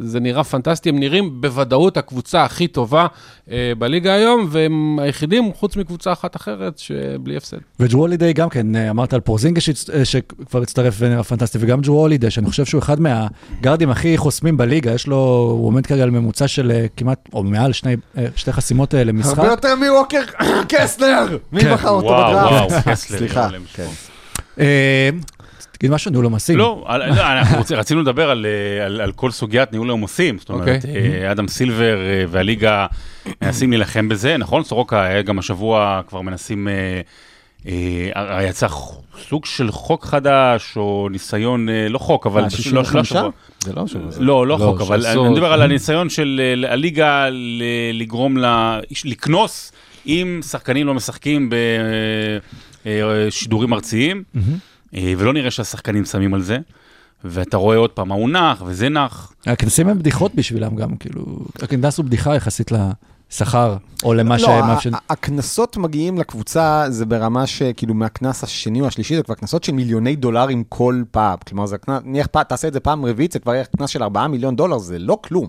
[0.00, 3.06] זה נראה פנטסטי, הם נראים בוודאות הקבוצה הכי טובה
[3.50, 7.56] אה, בליגה היום, והם היחידים, חוץ מקבוצה אחת אחרת, שבלי הפסד.
[7.80, 9.60] וג'רו הולידיי גם כן, אה, אמרת על פורזינגה
[9.94, 14.56] אה, שכבר הצטרף ונראה פנטסטי, וגם ג'רו הולידיי, שאני חושב שהוא אחד מהגארדים הכי חוסמים
[14.56, 15.16] בליגה, יש לו,
[15.58, 19.04] הוא עומד כרגע על ממוצע של אה, כמעט, או מעל שני, אה, שתי חסימות אה,
[19.04, 19.38] למשחק.
[19.38, 20.22] הרבה יותר מווקר
[20.68, 21.38] קסלר!
[21.52, 21.74] מי כן.
[21.74, 22.72] בחר אותו וואו, בדראפט?
[22.72, 23.18] וואו, קסלר.
[23.18, 23.48] סליחה.
[25.84, 26.58] לא תגיד משהו, ניהול עומסים.
[26.58, 30.84] לא, לא, אנחנו רצינו לדבר על, אה, על, על כל סוגיית ניהול העומסים, זאת אומרת,
[30.84, 31.22] אוקיי.
[31.24, 32.86] אה, אדם סילבר אה, והליגה
[33.42, 34.64] מנסים להילחם בזה, נכון?
[34.64, 36.68] סורוקה גם השבוע כבר מנסים,
[38.48, 38.66] יצא
[39.28, 42.94] סוג של חוק חדש, או ניסיון, לא חוק, אבל 65?
[42.94, 43.30] לא השבוע.
[43.64, 43.84] זה לא.
[44.10, 47.28] זה- לא, לא לא, חוק, אבל אני מדבר על הניסיון של הליגה
[47.92, 48.36] לגרום
[49.04, 49.72] לקנוס
[50.06, 51.50] אם שחקנים לא משחקים
[52.86, 54.22] בשידורים ארציים,
[55.18, 56.58] ולא נראה שהשחקנים שמים על זה.
[57.24, 59.32] ואתה רואה עוד פעם, ההוא נח וזה נח.
[59.46, 61.24] הכנסים הם בדיחות בשבילם גם, כאילו,
[61.62, 62.70] הכנס הוא בדיחה יחסית
[63.30, 64.66] לשכר, או למה לא, שהם...
[64.66, 64.94] מאפשרים.
[64.94, 69.72] ה- הקנסות מגיעים לקבוצה, זה ברמה שכאילו מהקנס השני או השלישי, זה כבר קנסות של
[69.72, 71.38] מיליוני דולרים כל פעם.
[71.48, 74.26] כלומר, זה קנס, נניח תעשה את זה פעם רביעית, זה כבר יהיה קנס של 4
[74.26, 75.46] מיליון דולר, זה לא כלום.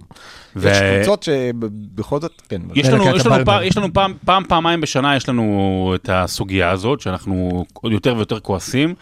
[0.56, 2.62] ו- יש קבוצות שבכל זאת, כן.
[2.76, 3.68] יש לנו, יש אתה לנו, בא פעם, לב.
[3.68, 8.40] יש לנו פעם, פעם, פעמיים בשנה, יש לנו את הסוגיה הזאת, שאנחנו עוד יותר ויותר
[8.40, 8.96] כועסים.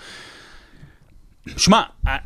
[1.58, 1.82] שמע,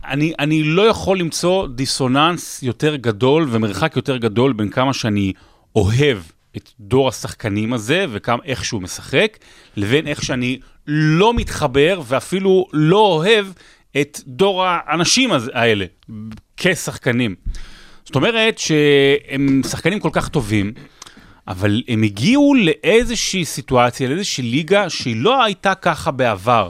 [0.06, 5.34] אני, אני לא יכול למצוא דיסוננס יותר גדול ומרחק יותר גדול בין כמה שאני
[5.76, 6.18] אוהב
[6.58, 9.38] את דור השחקנים הזה ואיך שהוא משחק,
[9.78, 13.48] לבין איך שאני לא מתחבר ואפילו לא אוהב
[14.02, 15.86] את דור האנשים האלה
[16.58, 17.36] כשחקנים.
[18.06, 20.74] זאת אומרת שהם שחקנים כל כך טובים,
[21.48, 26.70] אבל הם הגיעו לאיזושהי סיטואציה, לאיזושהי ליגה שהיא לא הייתה ככה בעבר.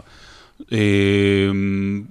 [0.73, 0.77] אה,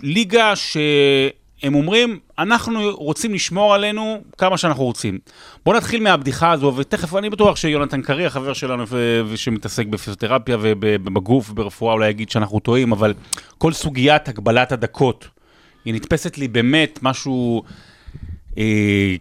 [0.03, 5.19] ליגה שהם אומרים, אנחנו רוצים לשמור עלינו כמה שאנחנו רוצים.
[5.65, 8.85] בואו נתחיל מהבדיחה הזו, ותכף אני בטוח שיונתן קרי, החבר שלנו
[9.29, 13.15] ושמתעסק בפיזיותרפיה ובגוף וברפואה, אולי יגיד שאנחנו טועים, אבל
[13.59, 15.29] כל סוגיית הגבלת הדקות,
[15.85, 17.63] היא נתפסת לי באמת משהו...
[18.59, 19.17] אה,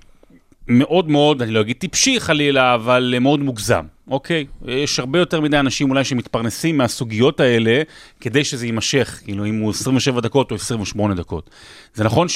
[0.68, 4.46] מאוד מאוד, אני לא אגיד טיפשי חלילה, אבל מאוד מוגזם, אוקיי?
[4.68, 7.82] יש הרבה יותר מדי אנשים אולי שמתפרנסים מהסוגיות האלה,
[8.22, 11.50] כדי שזה יימשך, כאילו אם הוא 27 דקות או 28 דקות.
[11.94, 12.28] זה נכון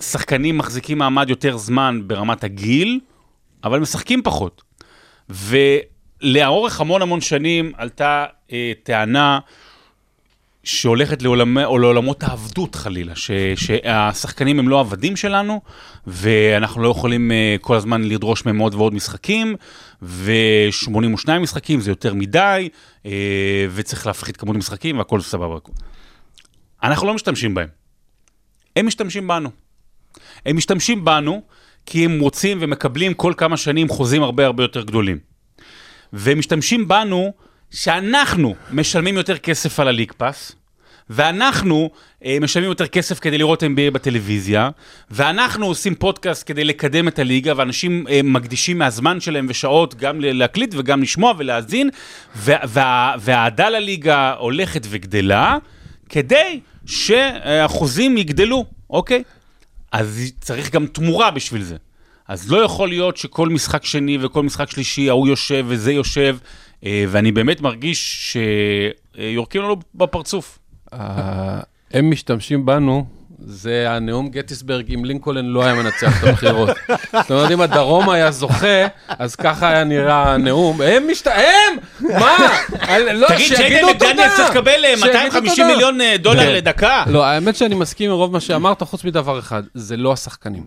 [0.00, 3.00] ששחקנים מחזיקים מעמד יותר זמן ברמת הגיל,
[3.64, 4.62] אבל משחקים פחות.
[5.30, 9.38] ולאורך המון המון שנים עלתה אה, טענה
[10.64, 11.58] שהולכת לעולמ...
[11.58, 13.30] או לעולמות העבדות חלילה, ש...
[13.56, 15.60] שהשחקנים הם לא עבדים שלנו,
[16.06, 19.56] ואנחנו לא יכולים uh, כל הזמן לדרוש מהם עוד ועוד משחקים,
[20.02, 22.68] ו-82 משחקים זה יותר מדי,
[23.02, 23.06] uh,
[23.74, 25.58] וצריך להפחית כמות משחקים והכל סבבה.
[26.82, 27.68] אנחנו לא משתמשים בהם.
[28.76, 29.50] הם משתמשים בנו.
[30.46, 31.42] הם משתמשים בנו
[31.86, 35.18] כי הם רוצים ומקבלים כל כמה שנים חוזים הרבה הרבה יותר גדולים.
[36.12, 37.32] והם משתמשים בנו
[37.74, 40.52] שאנחנו משלמים יותר כסף על הליג פאס,
[41.10, 41.90] ואנחנו
[42.24, 44.70] אה, משלמים יותר כסף כדי לראות NBA בטלוויזיה,
[45.10, 50.74] ואנחנו עושים פודקאסט כדי לקדם את הליגה, ואנשים אה, מקדישים מהזמן שלהם ושעות גם להקליט
[50.78, 51.90] וגם לשמוע ולהאזין,
[52.36, 55.56] וה- וה- והאהדה לליגה הולכת וגדלה,
[56.08, 59.22] כדי שהחוזים יגדלו, אוקיי?
[59.92, 61.76] אז צריך גם תמורה בשביל זה.
[62.28, 66.36] אז לא יכול להיות שכל משחק שני וכל משחק שלישי, ההוא יושב וזה יושב,
[66.84, 68.32] ואני באמת מרגיש
[69.16, 70.58] שיורקים לנו בפרצוף.
[70.92, 71.60] אה,
[71.92, 73.06] הם משתמשים בנו,
[73.46, 76.70] זה הנאום גטיסברג אם לינקולן לא היה מנצח את הבחירות.
[77.12, 80.80] זאת אומרת, אם הדרום היה זוכה, אז ככה היה נראה הנאום.
[80.80, 81.26] הם משת...
[81.26, 81.76] הם!
[82.00, 82.36] מה?
[83.12, 84.06] לא, תגיד, שיגידו תודה.
[84.06, 85.66] מקדניאל צריך לקבל אה, שיגידו 250 תודה.
[85.66, 86.52] מיליון אה, דולר כן.
[86.52, 87.04] לדקה.
[87.06, 90.64] לא, האמת שאני מסכים עם רוב מה שאמרת, חוץ מדבר אחד, זה לא השחקנים.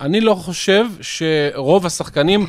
[0.00, 2.46] אני לא חושב שרוב השחקנים,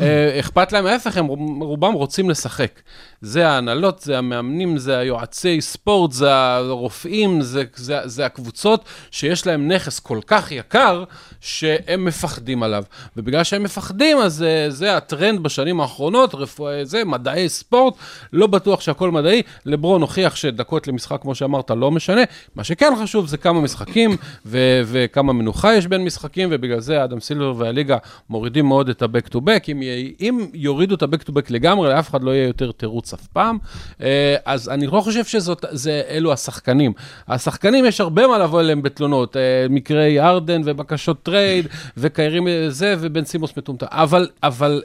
[0.00, 1.26] אה, אכפת להם, ההפך, הם
[1.60, 2.80] רובם רוצים לשחק.
[3.20, 9.72] זה ההנהלות, זה המאמנים, זה היועצי ספורט, זה הרופאים, זה, זה, זה הקבוצות שיש להם
[9.72, 11.04] נכס כל כך יקר,
[11.40, 12.84] שהם מפחדים עליו.
[13.16, 17.94] ובגלל שהם מפחדים, אז אה, זה הטרנד בשנים האחרונות, רפואה, זה, מדעי ספורט,
[18.32, 19.42] לא בטוח שהכל מדעי.
[19.66, 22.22] לברון הוכיח שדקות למשחק, כמו שאמרת, לא משנה.
[22.54, 27.20] מה שכן חשוב זה כמה משחקים ו- וכמה מנוחה יש בין משחקים, ובגלל זה אדם
[27.20, 27.96] סילבר והליגה
[28.30, 29.64] מורידים מאוד את ה-back to back.
[29.68, 29.82] אם,
[30.20, 33.58] אם יורידו את ה-back to back לגמרי, לאף אחד לא יהיה יותר תירוץ אף פעם.
[34.00, 36.92] אה, אז אני לא חושב שזאת, זה, אלו השחקנים.
[37.28, 39.36] השחקנים, יש הרבה מה לבוא אליהם בתלונות.
[39.36, 43.86] אה, מקרי הארדן ובקשות טרייד, וקיירים זה, ובן סימונס מטומטם.
[43.90, 44.82] אבל, אבל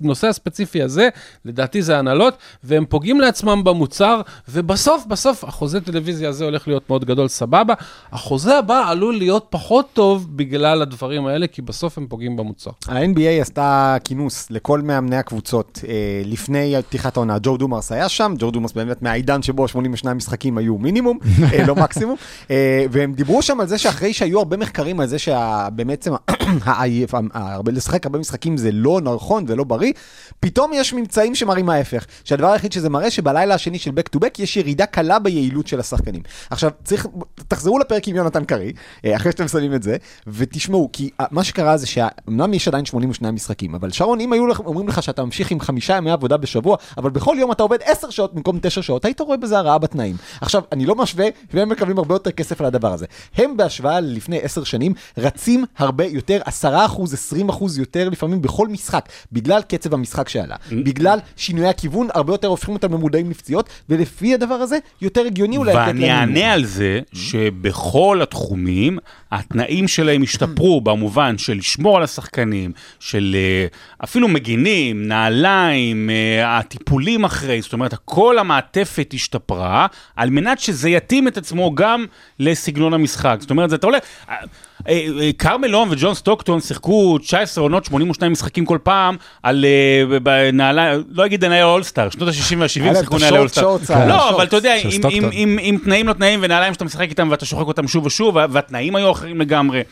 [0.00, 1.08] בנושא הספציפי הזה,
[1.44, 7.04] לדעתי זה הנהלות, והם פוגעים לעצמם במוצר, ובסוף, בסוף, החוזה טלוויזיה הזה הולך להיות מאוד
[7.04, 7.74] גדול, סבבה.
[8.12, 12.70] החוזה הבא עלול להיות פחות טוב בגלל הדברים האלה, כי בסוף הם פוגעים במוצר.
[12.88, 17.38] ה-NBA עשתה כינוס לכל מאמני הקבוצות אה, לפני פתיחת העונה.
[17.42, 21.18] ג'ו דומרס היה שם, ג'ו דומרס באמת מהעידן שבו 82 משחקים היו מינימום,
[21.52, 22.16] אה, לא מקסימום,
[22.50, 26.12] אה, והם דיברו שם על זה שאחרי שהיו הרבה מחקרים על זה שבעצם
[27.74, 29.92] לשחק הרבה משחקים זה לא נכון ולא בריא,
[30.40, 34.42] פתאום יש ממצאים שמראים ההפך, שהדבר היחיד שזה מראה שבלילה השני של back to back
[34.42, 36.22] יש ירידה קלה ביעילות של השחקנים.
[36.50, 37.06] עכשיו, צריך,
[37.48, 38.72] תחזרו לפרק עם יונתן קרי,
[39.06, 39.96] אחרי שאתם שמים את זה,
[40.26, 44.46] ותשמעו, כי אה, מה שקרה זה שאומנם יש עדיין 82 משחקים, אבל שרון, אם היו
[44.46, 47.78] לך- אומרים לך שאתה ממשיך עם חמישה ימי עבודה בשבוע, אבל בכל יום אתה עובד
[47.84, 50.16] 10 שעות במקום 9 שעות, היית רואה בזה הרעה בתנאים.
[50.40, 53.06] עכשיו, אני לא משווה, והם מקבלים הרבה יותר כסף על הדבר הזה.
[53.36, 59.62] הם בהשוואה ללפני 10 שנים, רצים הרבה יותר, 10%, 20% יותר לפעמים בכל משחק, בגלל
[59.62, 60.56] קצב המשחק שעלה.
[60.84, 65.72] בגלל שינויי הכיוון, הרבה יותר הופכים אותם למודעים לפציעות, ולפי הדבר הזה, יותר הגיוני אולי
[65.72, 66.10] לתת להם ואני.
[66.10, 68.98] אענה על זה שבכל התחומים
[69.30, 73.66] התנאים שלהם השתפרו במובן של לשמור על השחקנים, של אה,
[74.04, 81.28] אפילו מגינים, נעליים, אה, הטיפולים אחרי, זאת אומרת, כל המעטפת השתפרה על מנת שזה יתאים
[81.28, 82.04] את עצמו גם
[82.40, 83.36] לסגנון המשחק.
[83.40, 83.98] זאת אומרת, אתה עולה...
[84.28, 84.34] אה,
[84.88, 85.30] אה,
[85.90, 89.64] וג'ון סטוקטון שיחקו 19 עונות, 82 משחקים כל פעם, על
[90.22, 93.62] בנעליים, לא אגיד נעלי אולסטאר, שנות ה-60 היה וה-70 להם שיחקו נעלי אולסטאר.
[94.08, 97.88] לא, אבל אתה יודע, עם- תנאים לא תנאים ונעליים שאתה משחק איתם ואתה שוחק אותם
[97.88, 99.82] שוב ושוב, וה- והתנאים היו אחרים לגמרי.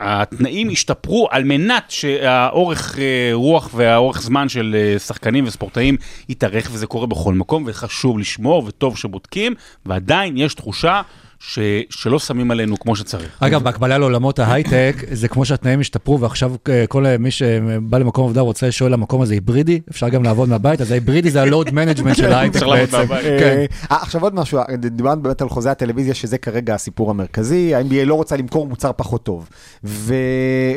[0.00, 5.96] התנאים השתפרו על מנת שהאורך אה, רוח והאורך זמן של אה, שחקנים וספורטאים
[6.28, 9.54] יתארך, וזה קורה בכל מקום, וחשוב לשמור, וטוב שבודקים,
[9.86, 11.02] ועדיין יש תחושה
[11.46, 11.58] ש,
[11.90, 13.28] שלא שמים עלינו כמו שצריך.
[13.40, 18.40] אגב, בהקבלה לעולמות ההייטק, זה כמו שהתנאים השתפרו, ועכשיו אה, כל מי שבא למקום עבודה
[18.40, 22.16] רוצה לשאול המקום הזה היברידי, אפשר גם לעבוד מהבית, אז ההיברידי זה ה load management
[22.16, 23.06] של ההייטק בעצם.
[23.22, 23.64] כן.
[23.90, 28.14] אה, עכשיו עוד משהו, דיברנו באמת על חוזה הטלוויזיה, שזה כרגע הסיפור המרכזי, ה-NBA לא
[28.14, 29.48] רוצה למכור מוצר פחות טוב.
[29.84, 30.14] ו...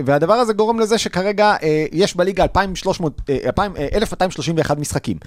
[0.05, 5.17] והדבר הזה גורם לזה שכרגע אה, יש בליגה 2,300, אה, 2,000, אה, 1,231 משחקים.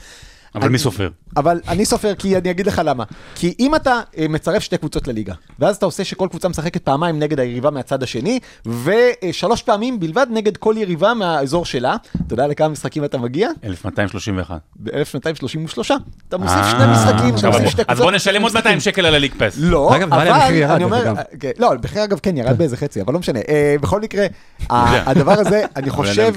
[0.54, 1.08] אבל מי סופר?
[1.36, 3.04] אבל אני סופר כי אני אגיד לך למה.
[3.34, 7.18] כי אם אתה אה, מצרף שתי קבוצות לליגה, ואז אתה עושה שכל קבוצה משחקת פעמיים
[7.18, 11.96] נגד היריבה מהצד השני, ושלוש פעמים בלבד נגד כל יריבה מהאזור שלה,
[12.26, 13.48] אתה יודע לכמה משחקים אתה מגיע?
[13.64, 14.60] 1231.
[14.76, 15.92] ב-1233.
[16.28, 18.04] אתה מוסיף אה, שני משחקים, אתה אבל מוסיף שתי אז קבוצות.
[18.04, 19.54] בוא נשלם עוד 200 שקל על הליג פס.
[19.58, 21.16] לא, אבל אני אומר, אגב.
[21.40, 23.40] כן, לא, המחיר אגב כן ירד באיזה חצי, אבל לא משנה.
[23.48, 24.26] אה, בכל מקרה,
[24.70, 26.34] הדבר הזה, אני חושב,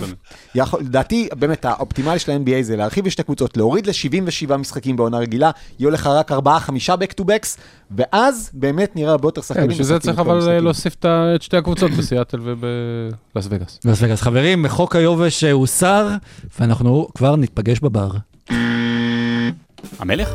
[0.79, 5.89] לדעתי, באמת, האופטימלי של ה-NBA זה להרחיב לשתי קבוצות, להוריד ל-77 משחקים בעונה רגילה, יהיו
[5.89, 6.35] לך רק 4-5
[6.87, 7.57] back to backs,
[7.97, 9.65] ואז באמת נראה הרבה יותר שחקנים.
[9.65, 10.59] כן, בשביל זה משחקים צריך אבל.
[10.59, 13.79] להוסיף את שתי הקבוצות בסיאטל ובלאס וגאס.
[13.85, 14.21] לס וגאס.
[14.21, 16.07] חברים, חוק היובש הוסר,
[16.59, 18.09] ואנחנו כבר ניפגש בבר.
[19.99, 20.29] המלך?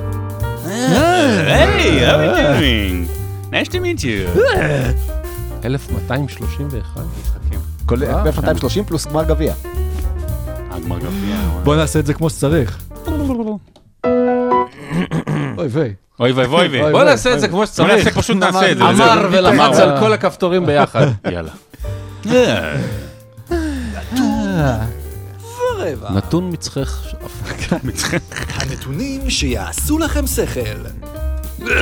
[1.47, 3.09] היי, how are you doing?
[3.53, 4.39] Nice to meet you.
[5.65, 7.01] 1231.
[7.87, 9.55] כולל אה, ב-230 פלוס גמר גביע.
[10.71, 11.37] הגמר גביע.
[11.65, 12.88] בוא נעשה את זה כמו שצריך.
[15.59, 15.95] אוי ויי.
[16.21, 16.93] אוי ואי ואי.
[16.93, 17.91] בוא נעשה את זה כמו בוא שצריך.
[17.91, 18.85] נעשה, פשוט נעשה את זה.
[18.85, 19.29] אמר.
[19.33, 19.79] ולחץ.
[19.79, 21.07] על כל הכפתורים ביחד.
[21.33, 21.53] יאללה.
[26.11, 27.15] נתון מצחך.
[28.55, 31.18] הנתונים שיעשו לכם שכל.
[31.59, 31.75] בלי.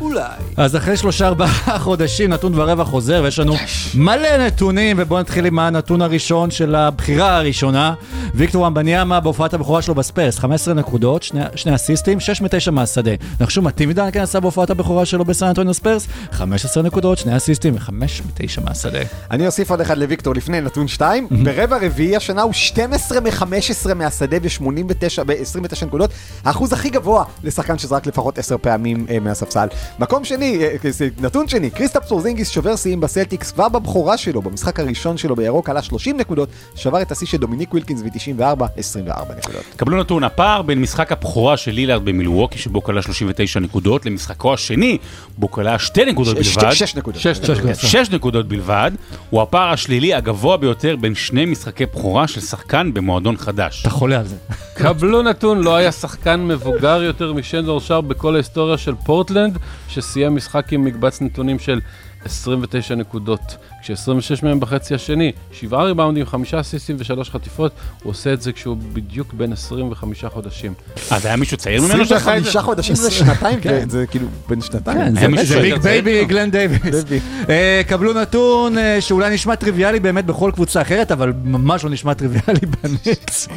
[0.00, 0.22] אולי.
[0.56, 3.54] אז אחרי שלושה ארבעה חודשים נתון ורבע חוזר ויש לנו
[3.94, 7.94] מלא נתונים ובואו נתחיל עם הנתון הראשון של הבחירה הראשונה
[8.34, 13.10] ויקטור וומבניאמה בהופעת הבכורה שלו בספרס 15 נקודות, שני, שני אסיסטים, 6 מ-9 מהשדה.
[13.40, 16.08] נחשו מה טימי דנקן עשה בהופעת הבכורה שלו בסן אנטוניו ספיירס?
[16.32, 18.98] 15 נקודות, שני אסיסטים ו-5 מ-9 מהשדה.
[19.30, 21.26] אני אוסיף עוד אחד לוויקטור לפני נתון 2.
[21.30, 26.10] ברבע רביעי השנה הוא 12 מ-15 מהשדה ב-89, ב-29 נקודות.
[26.44, 29.66] האחוז הכי גבוה לשחקן שזרק לפחות 10 פעמים אה, מהספסל.
[29.98, 30.68] מקום שני, אה,
[31.00, 35.68] אה, נתון שני, קריסטפס פורזינגיס שובר שיאים בסלטיקס כבר בבכורה שלו, במשחק הראשון שלו בירוק
[35.68, 39.62] עלה 30 נקודות, שבר את השיא של דומיניק ווילקינס ב-94, 24 נקודות.
[39.76, 44.98] קבלו נתון, הפער בין משחק הבכורה של לילארד במילווקי, שבו קלע 39 נקודות, למשחקו השני,
[45.38, 47.20] בו קלע 2 נקודות ש- בלבד, שש נקודות.
[47.20, 47.76] שש נקודות.
[47.76, 48.90] 6 נקודות בלבד,
[49.30, 53.80] הוא הפער השלילי הגבוה ביותר בין שני משחקי בכורה של שחקן במועדון חדש.
[53.82, 54.36] אתה חולה על זה.
[54.74, 59.58] קבלו נתון, לא היה שחקן מבוגר יותר משיידון שארפ בכל ההיסטוריה של פורטלנד,
[59.88, 61.80] שסיים משחק עם מקבץ נתונים של
[62.24, 63.94] 29 נקודות, כש-26
[64.42, 67.72] מהם בחצי השני, 7 ריבאונדים, 5 אסיסטים ו-3 חטיפות,
[68.02, 70.74] הוא עושה את זה כשהוא בדיוק בן 25 חודשים.
[71.10, 72.48] אז היה מישהו צעיר ממנו שעשה את זה?
[72.48, 73.58] 25 חודשים זה שנתיים,
[73.88, 74.98] זה כאילו בין שנתיים.
[75.16, 76.28] כן, זה- big baby ממנו.
[76.28, 77.04] גלן דייוויס.
[77.48, 82.14] אה, קבלו נתון אה, שאולי נשמע טריוויאלי באמת בכל קבוצה אחרת, אבל ממש לא נשמע
[82.14, 83.48] טריוויאלי בניקס.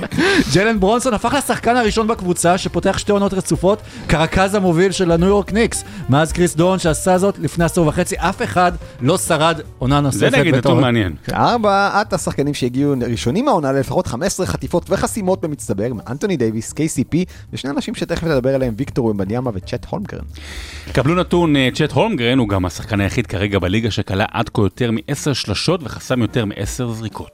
[0.54, 5.54] ג'לן ברונסון הפך לשחקן הראשון בקבוצה שפותח שתי עונות רצופות כרכז המוביל של הניו יורק
[5.54, 5.84] ניקס.
[6.10, 8.72] מאז קריס דון שעשה זאת לפני עשור וחצי, אף אחד
[9.02, 10.32] לא שרד עונה נוספת.
[10.32, 11.16] זה נגיד נתון מעניין.
[11.34, 17.18] ארבעת השחקנים שהגיעו ראשונים מהעונה ללפחות 15 חטיפות וחסימות במצטבר, אנטוני דייוויס, KCP,
[17.54, 20.24] ושני אנשים שתכף נדבר עליהם, ויקטור וומבניאמה וצ'ט הולמגרן.
[20.94, 24.92] קבלו נתון, אה, צ'ט הולמגרן הוא גם השחקן היחיד כרגע בליגה שקלע עד כה יותר
[24.92, 27.32] מ-10 שלשות וחסם יותר מ-10 זריקות.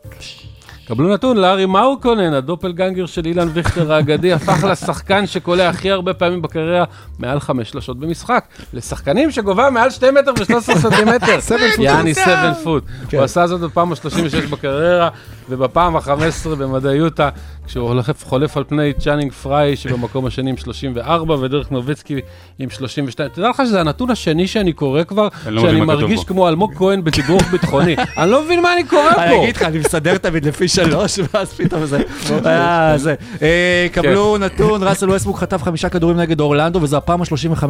[0.90, 6.14] קבלו נתון, לאורי מארקנן, ה doppelganger של אילן ויכטר האגדי, הפך לשחקן שקולע הכי הרבה
[6.14, 6.84] פעמים בקריירה,
[7.20, 8.46] מעל חמש שלשות במשחק.
[8.74, 11.40] לשחקנים שגובה מעל 2 מטר ו-13 סנטימטר.
[11.80, 12.84] יעני 7 foot.
[13.12, 15.10] הוא עשה זאת בפעם ה-36 בקריירה,
[15.50, 17.30] ובפעם ה-15 במדי יוטה,
[17.70, 22.20] כשהוא חולף על פני צ'אנינג פריי, שבמקום השני עם 34, ודירק נוביצקי
[22.60, 23.30] עם 32.
[23.30, 26.24] תדע לך שזה הנתון השני שאני קורא כבר, לא שאני מרגיש.
[26.24, 27.96] כמו אלמוג כהן בתדרוך ביטחוני.
[28.18, 29.24] אני לא מבין מה אני קורא פה.
[29.24, 32.00] אני אגיד לך, אני מסדר תמיד לפי שלוש, ואז פתאום זה...
[32.46, 32.96] אה.
[33.42, 37.64] אה, קבלו נתון, ראסל ווסטבוק חטף חמישה כדורים נגד אורלנדו, וזו הפעם ה-35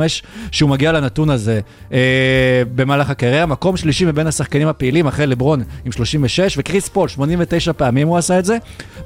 [0.52, 1.60] שהוא מגיע לנתון הזה
[1.93, 3.45] אה, במהלך הקריירה.
[3.45, 8.39] מקום שלישי מבין השחקנים הפעילים, אחרי לברון עם 36, וקריס פול, 89 פעמים הוא עשה
[8.39, 8.58] את זה.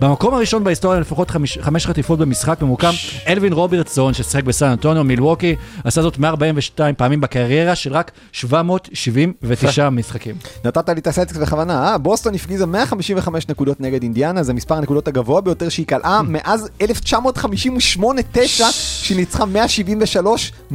[0.02, 2.92] במקום הראשון בהיסטוריה, לפחות חמיש, חמש חטיפות במשחק, ממוקם
[3.28, 10.36] אלווין רוברטסון, ששיחק בסן אנטוניו, מילווקי, עשה זאת 142 פעמים בקריירה של רק 779 משחקים.
[10.66, 11.98] נתת לי את הסלטיקס בכוונה, אה?
[11.98, 16.86] בוסטון הפגיזה 155 נקודות נגד אינדיאנה, זה מספר הנקודות הגבוה ביותר שהיא קלעה מאז 1958-9,
[18.74, 19.44] שהיא ניצחה
[20.72, 20.74] 173-139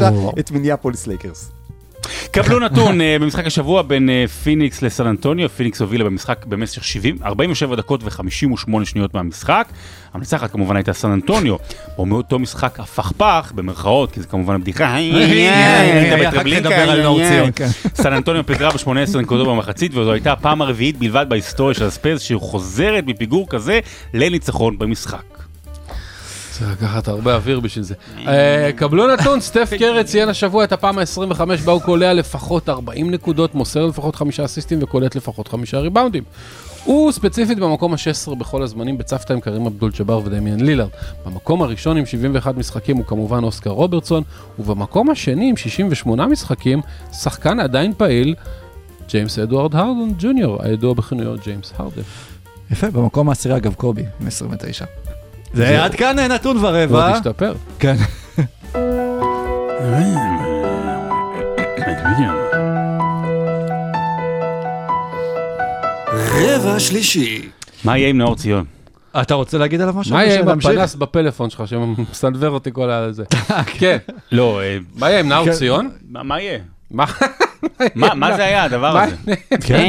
[0.00, 0.32] וואו.
[0.38, 1.50] את מיניאפוליס לייקרס.
[2.30, 7.16] קבלו נתון אה, במשחק השבוע בין אה, פיניקס לסן אנטוניו, פיניקס הובילה במשחק במשך 70,
[7.24, 9.68] 47 דקות ו-58 שניות מהמשחק.
[10.14, 11.56] המנצחת כמובן הייתה סן אנטוניו,
[11.98, 14.96] ומאותו משחק הפכפך, במרכאות, כי זה כמובן בדיחה,
[16.28, 17.68] אחר כך נדבר על נאור ציון, כן.
[17.94, 23.04] סן אנטוניו פיגרה ב-18 נקודות במחצית, וזו הייתה הפעם הרביעית בלבד בהיסטוריה של הספייס שחוזרת
[23.06, 23.80] מפיגור כזה
[24.14, 25.43] לניצחון במשחק.
[26.54, 27.94] צריך לקחת הרבה אוויר בשביל זה.
[28.26, 33.10] אה, קבלו נתון, סטף קרי ציין השבוע את הפעם ה-25 בה הוא קולע לפחות 40
[33.10, 36.22] נקודות, מוסר לפחות חמישה אסיסטים וקולט לפחות חמישה ריבאונדים.
[36.84, 40.88] הוא ספציפית במקום ה-16 בכל הזמנים בצוותא עם קרים אבדול ג'אבר ודמיאן לילארד.
[41.26, 44.22] במקום הראשון עם 71 משחקים הוא כמובן אוסקר רוברטסון,
[44.58, 46.80] ובמקום השני עם 68 משחקים,
[47.12, 48.34] שחקן עדיין פעיל,
[49.08, 52.02] ג'יימס אדוארד הרדן ג'וניור, הידוע בכינויו ג'יימס הרדן.
[52.70, 54.84] יפה, במקום העשירי אגב קובי, עם 29.
[55.54, 57.06] זה עד כאן אה, נתון ועוד ורבע.
[57.06, 57.54] השתפר.
[57.78, 57.94] כן.
[66.34, 67.48] רבע שלישי.
[67.84, 68.64] מה יהיה עם נאור ציון?
[69.20, 70.14] אתה רוצה להגיד עליו משהו?
[70.14, 70.48] מה יהיה עם?
[70.48, 73.24] הפנס בפלאפון שלך שמסנוור אותי כל הזה?
[73.78, 73.96] כן.
[74.32, 75.52] לא, אה, מה יהיה עם נאור כן.
[75.52, 75.90] ציון?
[76.08, 76.58] מה מה יהיה?
[76.90, 77.04] מה?
[77.94, 79.16] מה זה היה הדבר מה- הזה?
[79.66, 79.84] כן.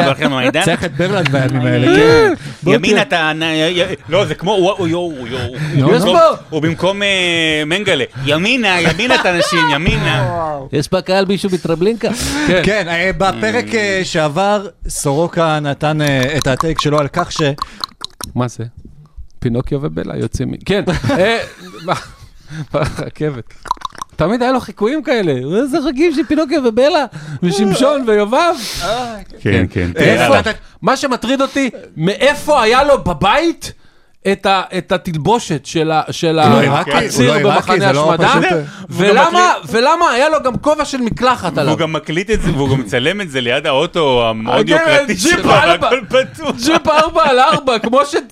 [0.00, 0.64] אתה בכם מהעידן?
[0.64, 2.32] צריך את ברלנד בימים האלה, כן.
[2.66, 3.32] ימין אתה...
[4.08, 4.50] לא, זה כמו...
[4.60, 5.54] וואו, יואו, יואו.
[6.50, 8.04] הוא במקום אה, מנגלה.
[8.24, 10.28] ימינה, ימינה את האנשים, ימינה.
[10.72, 12.08] יש בקהל מישהו מטרבלינקה?
[12.62, 17.40] כן, אה, בפרק אה, שעבר, סורוקה נתן אה, את הטייק שלו על כך ש...
[18.34, 18.64] מה זה?
[19.38, 20.54] פינוקיו ובלה יוצאים מ...
[20.66, 21.38] כן, אה,
[21.84, 21.94] מה?
[22.72, 23.54] ברכבת.
[24.16, 27.04] תמיד היה לו חיקויים כאלה, איזה חגים של פינוקיו ובלה,
[27.42, 28.54] ושמשון ויובב.
[29.40, 29.90] כן, כן.
[29.96, 30.34] איפה?
[30.82, 33.72] מה שמטריד אותי, מאיפה היה לו בבית
[34.32, 36.90] את ה- את התלבושת של לא הציר לא עיראקי,
[37.42, 41.70] במחנה לא השמדה, אה, ולמה ולמה היה לו גם כובע של מקלחת עליו?
[41.72, 45.14] והוא גם מקליט את זה, והוא גם מצלם את זה ליד האוטו המאוד כן, יוקרתי
[45.14, 45.88] ג'יפ שלו, ארבע.
[45.92, 46.56] והכל פתוח.
[46.64, 47.78] ג'יפ 4 על 4,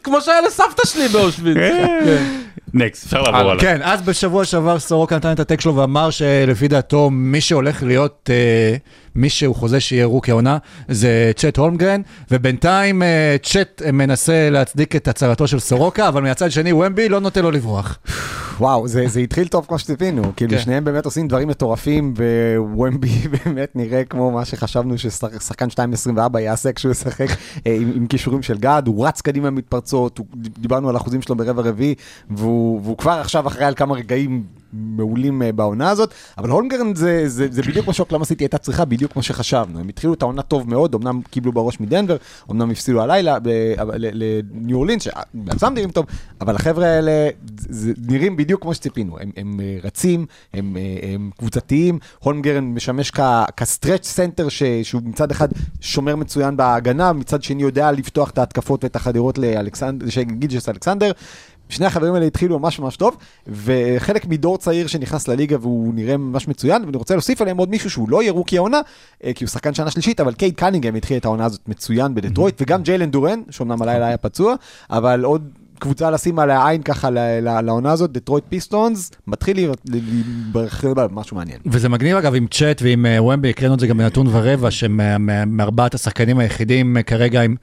[0.03, 1.57] כמו שהיה לסבתא שלי באושוויץ.
[2.73, 2.79] כן.
[2.79, 3.61] Next, אפשר לעבור הלאה.
[3.61, 7.83] כן, אז בשבוע שעבר סורוקה נתן את ה take שלו ואמר שלפי דעתו מי שהולך
[7.83, 8.77] להיות, אה,
[9.15, 10.59] מי שהוא חוזה שיהיה rookie העונה,
[10.89, 12.01] זה צ'ט הולמגרן,
[12.31, 17.43] ובינתיים אה, צ'ט מנסה להצדיק את הצהרתו של סורוקה, אבל מהצד שני וומבי לא נותן
[17.43, 17.99] לו לברוח.
[18.63, 20.59] וואו, זה, זה התחיל טוב כמו שציפינו, כאילו כן.
[20.59, 22.15] שניהם באמת עושים דברים מטורפים,
[22.57, 23.09] ווומבי
[23.45, 27.29] באמת נראה כמו מה שחשבנו ששחקן 2.24 יעשה כשהוא ישחק
[27.67, 31.37] אה, עם, עם כישורים של גד, הוא רץ קדימה מתפרצות, הוא, דיברנו על אחוזים שלו
[31.37, 31.95] ברבע רביעי,
[32.31, 34.43] והוא, והוא כבר עכשיו אחראי על כמה רגעים
[34.73, 38.85] מעולים אה, בעונה הזאת, אבל הולמגרן זה, זה, זה בדיוק מה שאוקלמה סיטי הייתה צריכה,
[38.85, 42.17] בדיוק כמו שחשבנו, הם התחילו את העונה טוב מאוד, אמנם קיבלו בראש מדנבר,
[42.51, 43.37] אמנם הפסידו הלילה
[43.81, 44.23] אבל ל-
[44.55, 46.07] לניו אורלינס, שבעצמם נראים טוב,
[46.41, 47.29] אבל החבר'ה האלה
[47.69, 53.13] זה, נראים בדיוק כמו שציפינו, הם, הם אה, רצים, הם, אה, הם קבוצתיים, הולמגרן משמש
[53.57, 55.49] כ stretch center ש- שהוא מצד אחד
[55.81, 61.13] שומר מצוין בהגנה, מצד שני יודע לפתוח את ההתקפות ואת החדירות לאלכסנדר, גילג'ס אלכסנדר.
[61.73, 63.17] שני החברים האלה התחילו ממש ממש טוב,
[63.47, 67.91] וחלק מדור צעיר שנכנס לליגה והוא נראה ממש מצוין, ואני רוצה להוסיף עליהם עוד מישהו
[67.91, 68.81] שהוא לא יהיה rookie העונה,
[69.25, 72.63] אה, כי הוא שחקן שנה שלישית, אבל קייד קנינגהם התחיל את העונה הזאת מצוין בדטרויט,
[72.63, 74.55] וגם ג'יילן דורן, שאומנם הלילה היה פצוע,
[74.91, 75.49] אבל עוד
[75.83, 77.11] קבוצה לשים עליה עין ככה
[77.41, 81.59] לעונה הזאת, דטרויט פיסטונס, מתחיל להתבשל משהו מעניין.
[81.67, 85.95] וזה מגניב אגב עם צ'ט ועם אה, וומבי, הקראנו את זה גם בנתון ורבע, שמארבעת
[85.95, 87.57] השחקנים היחידים אה, כרגע עם, אה,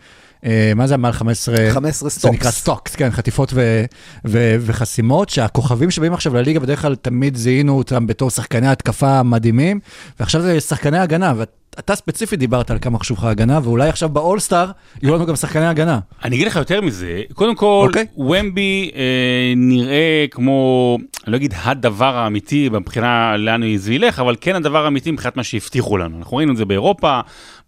[0.75, 1.55] מה זה מעל 15?
[1.71, 2.61] 15 זה נקרא stocks.
[2.61, 3.85] stocks, כן, חטיפות ו-
[4.25, 9.79] ו- וחסימות, שהכוכבים שבאים עכשיו לליגה בדרך כלל תמיד זיהינו אותם בתור שחקני התקפה מדהימים,
[10.19, 11.33] ועכשיו זה שחקני הגנה,
[11.79, 14.71] ואתה ספציפית דיברת על כמה חשוב לך הגנה, ואולי עכשיו באולסטאר
[15.01, 15.99] יהיו לנו גם שחקני הגנה.
[16.23, 18.05] אני אגיד לך יותר מזה, קודם כל, אוקיי.
[18.17, 24.55] ומבי אה, נראה כמו, אני לא אגיד הדבר האמיתי מבחינה לאן זה ילך, אבל כן
[24.55, 26.17] הדבר האמיתי מבחינת מה שהבטיחו לנו.
[26.17, 27.19] אנחנו ראינו את זה באירופה,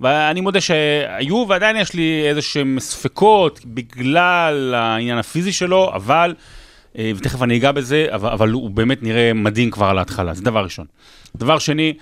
[0.02, 6.36] ואני מודה שהיו ועדיין יש לי איזה שהם ספקות בגלל העניין הפיזי שלו, אבל,
[6.98, 10.44] אה, ותכף אני אגע בזה, אבל, אבל הוא באמת נראה מדהים כבר על ההתחלה, זה
[10.44, 10.86] דבר ראשון.
[11.36, 11.94] דבר שני,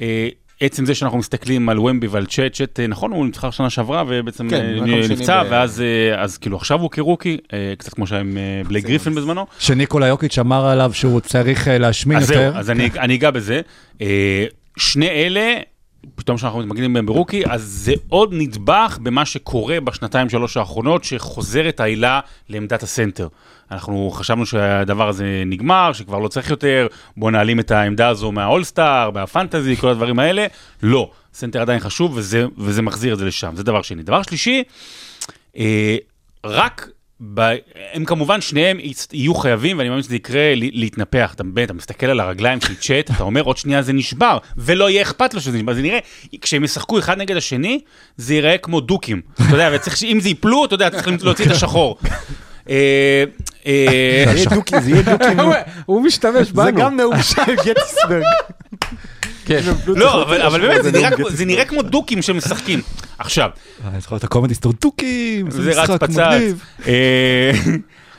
[0.00, 0.28] אה,
[0.60, 4.04] עצם זה שאנחנו מסתכלים על ומבי ועל צ'אט, צ'אט, אה, נכון, הוא נבחר שנה שעברה
[4.08, 7.36] ובעצם כן, אה, נפצע, ב- ואז אה, אז כאילו עכשיו הוא כרוקי,
[7.78, 8.38] קצת כמו שהיה עם
[8.68, 9.46] בלייק גריפין בזמנו.
[9.58, 12.50] שניקולה יוקיץ' אמר עליו שהוא צריך להשמין אז יותר.
[12.50, 13.60] זהו, אז אני אני אגע בזה.
[14.76, 15.54] שני אלה,
[16.14, 21.68] פתאום כשאנחנו מתמקדים בהם ברוקי, אז זה עוד נדבך במה שקורה בשנתיים שלוש האחרונות, שחוזר
[21.68, 23.28] את העילה לעמדת הסנטר.
[23.70, 26.86] אנחנו חשבנו שהדבר הזה נגמר, שכבר לא צריך יותר,
[27.16, 30.46] בואו נעלים את העמדה הזו מהאולסטאר, מהפנטזי, כל הדברים האלה.
[30.82, 34.02] לא, center עדיין חשוב, וזה, וזה מחזיר את זה לשם, זה דבר שני.
[34.02, 34.62] דבר שלישי,
[35.56, 35.96] אה,
[36.44, 36.88] רק,
[37.34, 37.54] ב...
[37.92, 41.32] הם כמובן שניהם יצ- יהיו חייבים, ואני מאמין שזה יקרה, ל- להתנפח.
[41.34, 44.90] אתה באמת, אתה מסתכל על הרגליים של צ'ט, אתה אומר עוד שנייה זה נשבר, ולא
[44.90, 45.74] יהיה אכפת לו שזה נשבר.
[45.74, 45.98] זה נראה,
[46.40, 47.80] כשהם ישחקו אחד נגד השני,
[48.16, 49.20] זה ייראה כמו דוקים.
[49.34, 51.98] אתה יודע, וצריך, ש- אם זה יפלו, אתה יודע, צריך להוציא את השחור.
[52.70, 53.24] אה,
[53.66, 55.24] אה, זה יהיה דוקי, זה יהיה דוקי,
[55.86, 56.80] הוא- משתמש זה בנו.
[56.80, 58.22] גם נאום של גטיסברג.
[59.48, 59.60] כן.
[59.86, 60.82] לא, אבל אבל באמת,
[61.30, 62.80] זה נראה כמו- דוקים שמשחקים.
[63.18, 63.50] עכשיו,
[63.84, 66.02] אה, אני זוכר את הקומדי סטור דוקים, זה משחק.
[66.02, 66.64] מגניב.
[66.86, 67.50] אה,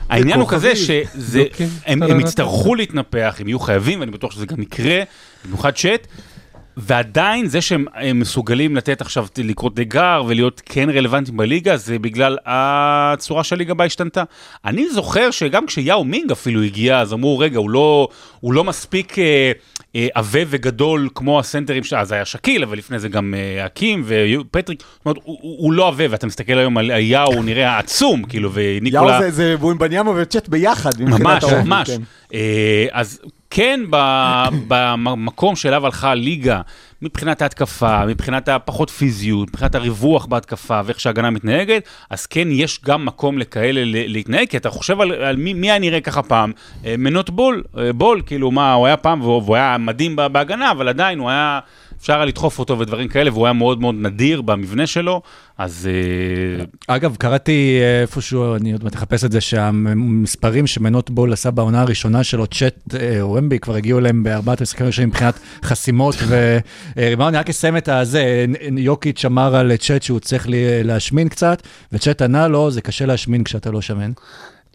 [0.08, 1.04] העניין הוא כזה כוכבים.
[1.14, 1.68] שזה, דוקים.
[1.86, 2.14] הם טה-טה-טה.
[2.14, 5.02] הם יצטרכו להתנפח, הם יהיו חייבים, ואני בטוח שזה גם יקרה,
[5.44, 6.06] במיוחד צ'אט.
[6.76, 12.36] ועדיין זה שהם הם מסוגלים לתת עכשיו, לקרוא תיגר ולהיות כן רלוונטיים בליגה, זה בגלל
[12.46, 14.22] הצורה שהליגה בה השתנתה.
[14.64, 18.08] אני זוכר שגם כשיאו מינג אפילו הגיע, אז אמרו, רגע, הוא לא,
[18.40, 19.52] הוא לא מספיק אה,
[20.14, 24.82] עבה וגדול כמו הסנטרים, ש- אז היה שקיל, אבל לפני זה גם אה, אקים ופטריק,
[24.96, 28.50] זאת אומרת, הוא, הוא, לא עבה, ואתה מסתכל היום על יאו, הוא נראה עצום, כאילו,
[28.54, 29.12] וניקולה...
[29.12, 30.90] יאו זה- זה בוימבניאמו וצ'ט ביחד.
[31.00, 31.90] מבחינת ממש, ממש.
[31.90, 32.00] כן.
[32.34, 33.20] אה, אז
[33.50, 33.80] כן,
[34.68, 36.60] במקום שאליו הלכה הליגה,
[37.02, 43.04] מבחינת ההתקפה, מבחינת הפחות פיזיות, מבחינת הריווח בהתקפה ואיך שההגנה מתנהגת, אז כן, יש גם
[43.04, 46.52] מקום לכאלה להתנהג, כי אתה חושב על, על מי, מי היה נראה ככה פעם,
[46.86, 50.70] אה, מנות בול, אה, בול, כאילו מה, הוא היה פעם, והוא, היה מדהים בה- בהגנה,
[50.70, 51.60] אבל עדיין הוא היה,
[52.00, 55.22] אפשר היה לדחוף אותו ודברים כאלה, והוא היה מאוד מאוד נדיר במבנה שלו,
[55.58, 55.88] אז...
[55.88, 56.64] אה,
[56.96, 61.80] אגב, קראתי אה, איפשהו, אני עוד מעט אחפש את זה, שהמספרים שמנות בול עשה בעונה
[61.80, 67.34] הראשונה שלו, צ'אט אה, ומבי, כבר הגיעו אליהם בארבעת המשחקים הראשונים מבחינת חסימות וריבאונד.
[67.34, 68.46] אני רק אסיים את הזה,
[68.76, 70.46] יוקיץ' אמר על צ'אט שהוא צריך
[70.84, 74.12] להשמין קצת, וצ'אט ענה לו, זה קשה להשמין כשאתה לא שמן.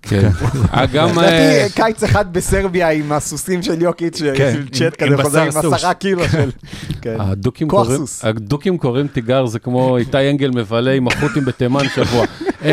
[0.09, 0.29] כן.
[0.73, 1.19] אה, גם...
[1.19, 1.23] אה,
[1.65, 5.47] לדעתי קיץ אחד בסרביה עם הסוסים של יוקיץ', כן, של עם- כזה חוזר עם.
[5.73, 6.49] עשרה קילו של...
[7.01, 7.15] כן.
[7.19, 8.25] הדוקים כוח סוס.
[8.25, 12.25] הדוקים קוראים תיגר, זה כמו איתי אנגל מבלה עם החות'ים בתימן שבוע.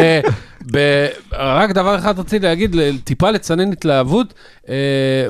[0.73, 4.35] ב- רק דבר אחד רציתי להגיד, ל- טיפה לצנן התלהבות,
[4.69, 4.75] אה,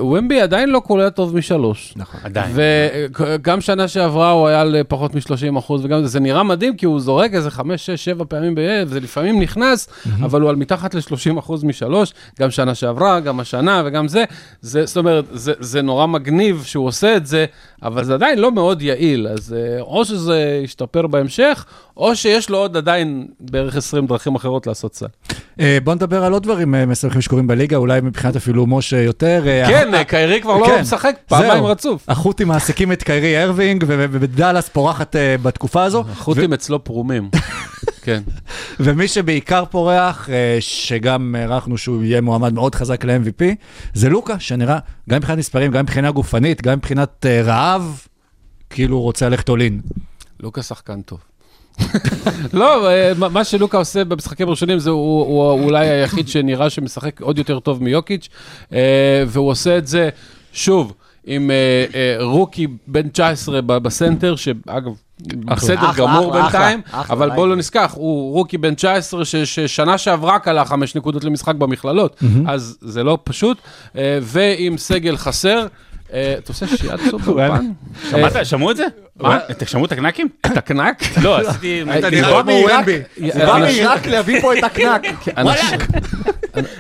[0.05, 1.93] ומבי עדיין לא קולע טוב משלוש.
[1.97, 2.21] נכון.
[2.25, 2.53] עדיין.
[2.57, 7.01] וגם שנה שעברה הוא היה על פחות מ-30 אחוז, וגם זה נראה מדהים, כי הוא
[7.01, 9.89] זורק איזה 5, 6, 7 פעמים בערב, וזה לפעמים נכנס,
[10.23, 14.25] אבל הוא על מתחת ל-30 אחוז משלוש, גם שנה שעברה, גם השנה וגם זה.
[14.61, 17.45] זה זאת אומרת, זה, זה נורא מגניב שהוא עושה את זה,
[17.83, 21.65] אבל זה עדיין לא מאוד יעיל, אז אה, או שזה ישתפר בהמשך,
[21.97, 25.07] או שיש לו עוד עדיין בערך 20 דרכים אחרות לעשות סל.
[25.61, 29.43] אה, בוא נדבר על עוד דברים אה, משמחים שקורים בליגה, אולי מבחינת אפילו משה יותר.
[29.47, 31.65] אה, כן, קיירי כבר לא כן, משחק פעמיים.
[31.65, 32.05] רצוף.
[32.09, 33.51] החות'ים מעסיקים את קיירי
[33.87, 36.05] ו- ובדאלאס פורחת בתקופה הזו.
[36.11, 37.31] החות'ים אצלו פרומים.
[38.05, 38.23] כן.
[38.81, 40.29] ומי שבעיקר פורח,
[40.61, 43.45] שגם הערכנו שהוא יהיה מועמד מאוד חזק ל-MVP,
[43.95, 44.79] זה לוקה, שנראה,
[45.11, 48.01] גם מבחינת מספרים, גם מבחינה גופנית, גם מבחינת רעב,
[48.71, 49.81] כאילו הוא רוצה ללכת אולין.
[50.41, 51.19] לוקה שחקן טוב.
[52.53, 57.39] לא, אה, מה- שלוקה עושה במשחקים הראשונים זה הוא, הוא אולי היחיד שנראה שמשחק עוד
[57.39, 58.29] יותר טוב מיוקיץ',
[58.73, 58.79] אה,
[59.27, 60.09] והוא עושה את זה,
[60.53, 60.93] שוב,
[61.27, 61.85] עם אה,
[62.25, 64.91] רוקי בן 19 ב- בסנטר, שאגב,
[65.45, 67.57] בסדר אחלה, גמור אחלה, בינתיים, אחלה, אחלה, אבל בואו לא.
[67.57, 72.17] נשכח, הוא רוקי בן 19 ש- ששנה שעברה כלה חמש נקודות למשחק במכללות,
[72.49, 73.59] אז זה לא פשוט,
[74.23, 75.67] ועם סגל חסר.
[76.13, 77.71] אה, אתה עושה שיעת סוף באולפן?
[78.11, 78.47] שמעת?
[78.47, 78.85] שמעו את זה?
[79.21, 79.39] מה?
[79.51, 80.29] אתם שמעו את הקנקים?
[80.47, 81.03] את הקנק?
[81.23, 81.83] לא, עשיתי...
[81.99, 82.99] אתה אני- נראה כמו לא, ומבי.
[83.21, 85.03] הוא בא מעיראק להביא פה את הקנק.
[85.39, 85.79] אנשים-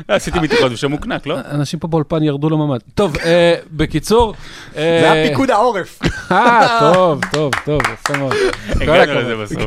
[0.08, 1.38] עשיתי מתיחות ושמעו קנק, לא?
[1.50, 2.78] אנשים פה באולפן ירדו לממ"ד.
[2.94, 4.34] טוב, אה, בקיצור...
[4.74, 4.80] זה
[5.12, 5.98] היה פיקוד העורף.
[6.32, 8.32] אה, טוב, טוב, טוב, יפה מאוד.
[8.80, 9.14] הגענו.
[9.20, 9.62] לזה בסוף.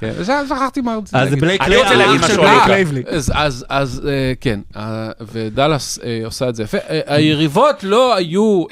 [0.00, 0.24] כן, כן.
[0.24, 1.40] כן, שכחתי מה רציתי אז להגיד.
[1.40, 2.58] בלייק אני רוצה להגיד משהו על.
[2.68, 3.02] לייבלי.
[3.08, 6.78] אז, אז, אז אה, כן, אה, ודאלאס אה, עושה את זה יפה.
[7.06, 8.64] היריבות לא היו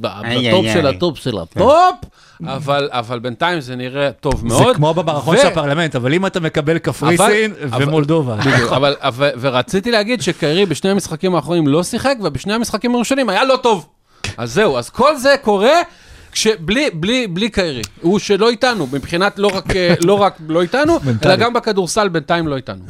[0.00, 1.94] בטופ של הטופ של הטופ,
[2.46, 4.76] אבל, אבל בינתיים זה נראה טוב זה מאוד.
[4.76, 8.36] כמו במערכון ו- של הפרלמנט, אבל אם אתה מקבל קפריסין ומולדובה.
[8.36, 13.44] בדיוק, אבל, אבל, ורציתי להגיד שקיירי בשני המשחקים האחרונים לא שיחק, ובשני המשחקים הראשונים היה
[13.44, 13.86] לא טוב.
[14.36, 15.80] אז זהו, אז כל זה קורה
[16.32, 17.82] כשבלי, בלי, בלי קיירי.
[18.00, 22.48] הוא שלא איתנו, מבחינת לא רק, אה, לא רק לא איתנו, אלא גם בכדורסל בינתיים
[22.48, 22.84] לא איתנו.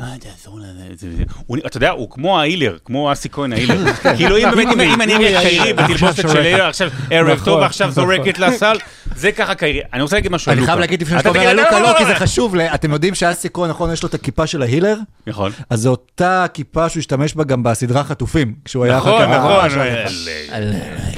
[1.67, 3.93] אתה יודע, הוא כמו ההילר, כמו אסי כהן ההילר.
[4.17, 8.39] כאילו אם באמת, אם- אני אראה קיירי בתלבושת של ההילר, עכשיו ערב טוב ועכשיו זורקת
[8.39, 8.77] לסל,
[9.17, 9.81] זה ככה קיירי.
[9.93, 10.73] אני רוצה להגיד משהו על אני לוקה.
[10.73, 12.19] חייב להגיד לפני אתה שאתה אומר על לא, לוקה, לא, לא, כי זה לא.
[12.19, 12.55] חשוב.
[12.57, 14.97] אתם יודעים שאסי כהן, נכון, יש לו את הכיפה של ההילר?
[15.27, 15.53] נכון.
[15.71, 19.71] אז זו אותה כיפה שהוא השתמש בה גם בסדרה חטופים, כשהוא היה נכון, אחר כך-
[19.71, 19.81] נכון.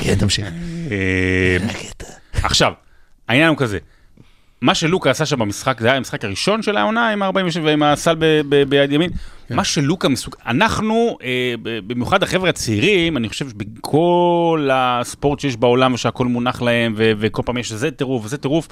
[0.02, 0.46] כן, תמשיך.
[0.91, 1.57] אה,
[2.43, 2.72] עכשיו,
[3.28, 3.78] העניין הוא כזה,
[4.62, 7.32] מה שלוקה עשה שם במשחק, זה היה המשחק הראשון של העונה עם ה-47
[7.64, 9.11] ועם הסל ב- ב- ביד ימין.
[9.51, 10.34] מה שלוקה מסוג...
[10.47, 11.55] אנחנו, אה,
[11.86, 17.59] במיוחד החבר'ה הצעירים, אני חושב שבכל הספורט שיש בעולם ושהכול מונח להם, ו- וכל פעם
[17.59, 18.68] יש זה טירוף וזה טירוף,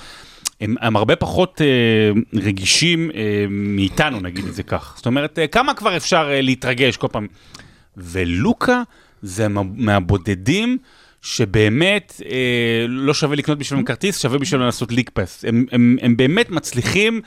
[0.60, 2.10] הם, הם הרבה פחות אה,
[2.40, 4.92] רגישים אה, מאיתנו, נגיד את זה כך.
[4.96, 7.26] זאת אומרת, אה, כמה כבר אפשר אה, להתרגש כל פעם?
[7.96, 8.82] ולוקה
[9.22, 10.78] זה מה- מהבודדים
[11.22, 15.44] שבאמת אה, לא שווה לקנות בשבילם כרטיס, שווה בשבילם לעשות ליג פס.
[15.48, 17.20] הם, הם, הם באמת מצליחים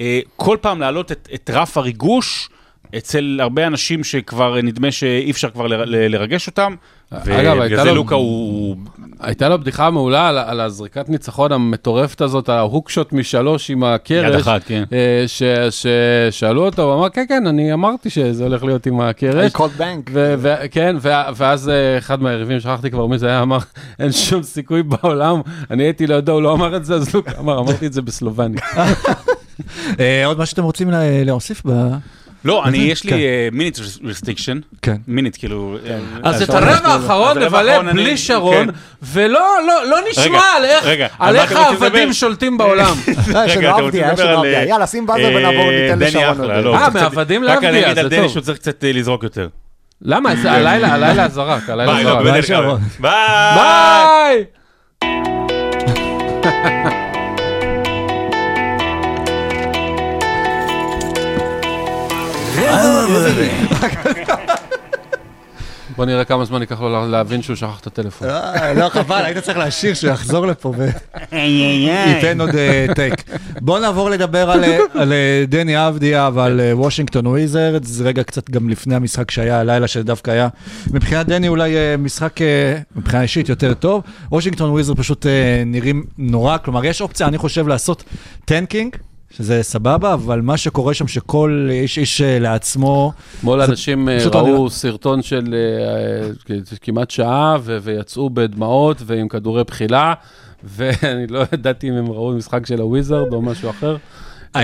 [0.00, 2.48] אה, כל פעם להעלות את, את רף הריגוש
[2.96, 6.74] אצל הרבה אנשים שכבר נדמה שאי אפשר כבר ל- ל- לרגש אותם.
[7.10, 8.76] אגב, הייתה ובגלל זה לו- לוקה הוא...
[9.20, 14.34] הייתה לו בדיחה מעולה על, על הזריקת ניצחון המטורפת הזאת, על ההוקשוט משלוש עם הקרש.
[14.34, 14.84] יד אחת, כן.
[14.92, 15.42] אה, ש-
[16.30, 19.52] ששאלו אותו, הוא אמר, כן, כן, אני אמרתי שזה הולך להיות עם הקרש.
[19.52, 20.10] I called bank.
[20.12, 23.58] ו- ו- כן, ו- ואז אה, אחד מהיריבים, שכחתי כבר מי זה היה, אמר,
[23.98, 27.58] אין שום סיכוי בעולם, אני הייתי לידו, הוא לא אמר את זה, אז לוקה אמר,
[27.58, 28.60] אמרתי את זה בסלובנית.
[30.00, 31.62] אה, עוד משהו שאתם רוצים לה- להוסיף?
[31.66, 31.94] ב-
[32.44, 33.16] לא, אני, יש לי כן.
[33.56, 34.58] minute restriction.
[34.82, 34.96] כן.
[35.08, 35.76] מינית, כאילו...
[35.86, 36.98] אה, אז את אה, הרבע האחרון
[37.38, 38.74] אז הרבע נבלה האחרון אני- בלי שרון, כן.
[39.02, 40.40] ולא לא- לא נשמע
[40.84, 42.12] רגע, על איך- העבדים?
[42.12, 42.94] שולטים בעולם.
[43.34, 44.60] אה, יש רגע, לנו אתם רוצים עבדיה, יש לדבר לנו על, עבדיה.
[44.60, 46.40] אה, יאללה, שים באז ונעבור, אה, ניתן לשרון עוד.
[46.40, 48.28] אחלה, לא, אה, קצת- מעבדים רק לעבדיה, אני אגיד זה על דני טוב.
[48.30, 49.48] שהוא צריך קצת אה, לזרוק יותר.
[50.02, 50.36] למה?
[50.36, 52.44] זה- הלילה, הלילה זרק, הלילה ביי, לא, זרק.
[52.44, 52.80] שרון.
[53.00, 54.44] ביי!
[56.42, 57.03] ביי!
[65.96, 68.28] בוא נראה כמה זמן ייקח לו לה- להבין שהוא שכח את הטלפון.
[68.28, 70.74] אה, לא, חבל, היית צריך להשאיר שהוא יחזור לפה
[71.32, 73.14] וייתן עוד אה, טייק.
[73.60, 75.12] בואו נעבור לדבר על, אה, על
[75.48, 80.48] דני אבדיה ועל וושינגטון וויזרדס, רגע קצת גם לפני המשחק שהיה הלילה, שדווקא היה
[80.90, 82.36] מבחינת דני אולי משחק
[82.96, 84.02] מבחינה אישית יותר טוב.
[84.32, 85.26] וושינגטון וויזרדס פשוט
[85.66, 88.04] נראים נורא, כלומר יש אופציה, אני חושב, לעשות
[88.44, 88.96] tanking.
[89.36, 94.30] שזה סבבה, אבל מה שקורה שם שכל איש איש אה, לעצמו, אתמול אנשים אה, לא
[94.38, 95.54] ראו נראה- סרטון של
[96.50, 100.14] אה, כמעט שעה, ויצאו בדמעות ועם כדורי בחילה,
[100.76, 103.96] ואני לא ידעתי אם הם ראו משחק של הוויזרד או משהו אחר.
[104.56, 104.62] אה,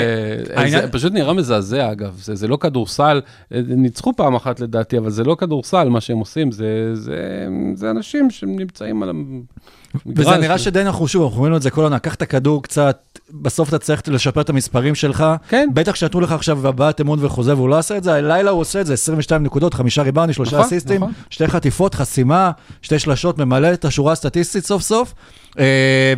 [0.57, 3.21] העניין- זה פשוט נראה מזעזע, אגב, זה זה לא כדורסל,
[3.55, 6.65] אה, ניצחו פעם אחת לדעתי, אבל זה לא כדורסל, מה שהם עושים, זה-
[6.95, 7.17] זה
[7.75, 9.47] זה אנשים שנמצאים על המגרש.
[10.07, 12.99] וזה נראה שדי אנחנו שוב, אנחנו רואים את זה כל עונה, קח את הכדור קצת,
[13.31, 15.25] בסוף אתה צריך לשפר את המספרים שלך.
[15.49, 15.69] כן.
[15.75, 18.81] בטח שנתנו לך עכשיו הבעת אמון וחוזה והוא לא עשה את זה, הלילה הוא עושה
[18.81, 21.13] את זה, 22 נקודות, חמישה ריבאונים, שלושה נכון, אסיסטים, נכון.
[21.31, 22.51] שתי חטיפות, חסימה,
[22.83, 25.15] שתי שלשות, ממלא את השורה הסטטיסטית סוף סוף.
[25.59, 26.15] אה,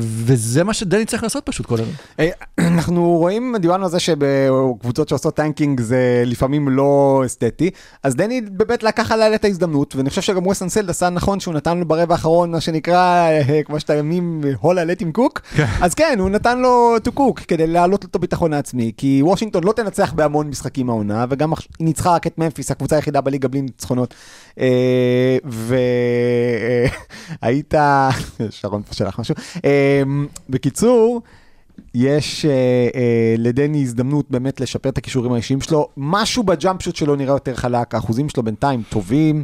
[0.00, 1.92] וזה מה שדני צריך לעשות פשוט כל הזמן.
[2.20, 7.70] אה, אנחנו רואים, דיברנו על זה שבקבוצות שעושות tanking זה לפעמים לא אסתטי,
[8.02, 11.54] אז דני באמת לקח עליי את ההזדמנות, ואני חושב שגם ווס אנסלד עשה נכון שהוא
[11.54, 15.94] נתן לו ברבע האחרון, מה שנקרא, אה, כמו שאתה ימים, הולה let him cook, אז
[15.94, 19.72] כן, הוא נתן לו to cook כדי להעלות לו את הביטחון העצמי, כי וושינגטון לא
[19.72, 24.14] תנצח בהמון משחקים העונה, וגם היא ניצחה רק את ממפיס, הקבוצה היחידה בליגה בלי ניצחונות.
[24.60, 25.36] אה,
[27.42, 27.74] והיית,
[28.50, 29.34] שרון פה שלח משהו.
[29.64, 30.02] אה,
[30.48, 31.22] בקיצור,
[31.94, 32.50] יש אה,
[32.94, 37.34] אה, לדני הזדמנות באמת לשפר את הכישורים האישיים שלו, משהו ב jump shot שלו נראה
[37.34, 39.42] יותר חלק, האחוזים שלו בינתיים טובים, אה,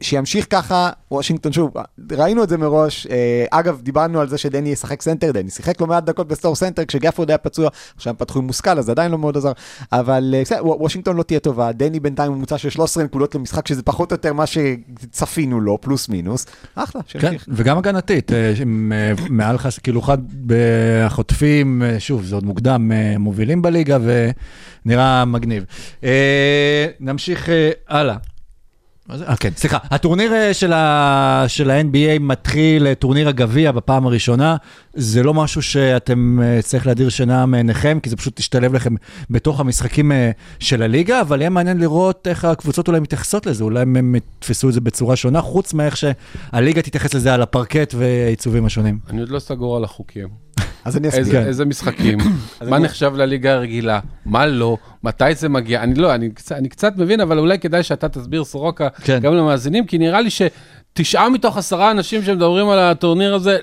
[0.00, 1.70] שימשיך ככה, וושינגטון שוב,
[2.12, 5.86] ראינו את זה מראש, אה, אגב, דיברנו על זה שדני ישחק סנטר, דני שיחק לא
[5.86, 9.36] מעט דקות בתור סנטר כשגפורד היה פצוע, עכשיו פתחו עם מוסקלה, אז עדיין לא מאוד
[9.36, 9.52] עזר,
[9.92, 14.12] אבל אה, וושינגטון לא תהיה טובה, דני בינתיים ממוצע של 13 נקודות למשחק, שזה פחות
[14.12, 17.46] או יותר מה שצפינו לו, פלוס מינוס, אחלה, כן, שימשיך.
[17.48, 18.52] וגם הגנתית, אה,
[18.92, 23.98] אה, מעל לך, כאילו אחד בחוטפים, אה, שוב, זה עוד מוקדם, אה, מובילים בליגה
[24.84, 25.64] ונראה מגניב.
[26.04, 28.16] אה, נמשיך אה, הלאה.
[29.28, 29.78] אה, כן, סליחה.
[29.90, 34.56] הטורניר אה, של ה- של ה-NBA מתחיל, אה, טורניר הגביע בפעם הראשונה.
[34.94, 38.94] זה לא משהו שאתם אה, צריך להדיר שינה מעיניכם, כי זה פשוט תשתלב לכם
[39.30, 40.12] בתוך המשחקים
[40.58, 44.74] של הליגה, אבל יהיה מעניין לראות איך הקבוצות אולי מתייחסות לזה, אולי הם יתפסו את
[44.74, 48.98] זה בצורה שונה, חוץ מאיך שהליגה תתייחס לזה על הפרקט והעיצובים השונים.
[49.10, 50.28] אני עוד לא סגור על החוקים.
[50.90, 51.46] אז אני איזה, אסביר.
[51.46, 52.18] איזה משחקים,
[52.70, 56.92] מה נחשב לליגה הרגילה, מה לא, מתי זה מגיע, אני לא, אני, קצת- אני קצת
[56.96, 59.18] מבין, אבל אולי כדאי שאתה תסביר סורוקה כן.
[59.22, 60.30] גם למאזינים, כי נראה לי
[60.94, 63.58] שתשעה מתוך עשרה אנשים שמדברים על הטורניר הזה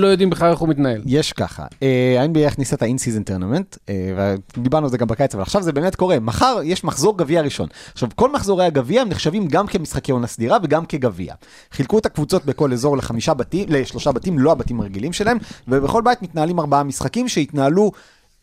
[0.00, 1.02] לא יודעים בכלל איך הוא מתנהל.
[1.06, 5.42] יש ככה, אה, ה-NBA הכניסה את ה-in-season tournament, אה, ודיברנו על זה גם בקיץ, אבל
[5.42, 6.20] עכשיו זה באמת קורה.
[6.20, 7.68] מחר יש מחזור גביע ראשון.
[7.92, 11.34] עכשיו, כל מחזורי הגביע הם נחשבים גם כמשחקי עונה סדירה וגם כגביע.
[11.72, 16.22] חילקו את הקבוצות בכל אזור לחמישה בתים, לשלושה בתים, לא הבתים הרגילים שלהם, ובכל בית
[16.22, 17.92] מתנהלים ארבעה משחקים שהתנהלו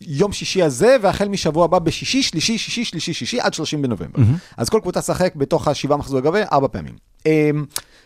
[0.02, 4.20] יום שישי הזה, והחל משבוע הבא בשישי, שלישי, שישי, שלישי, שישי, עד 30 בנובמבר.
[4.58, 6.94] אז כל קבוצה תשחק בתוך השבעה מחזורי גביע ארבע פעמים.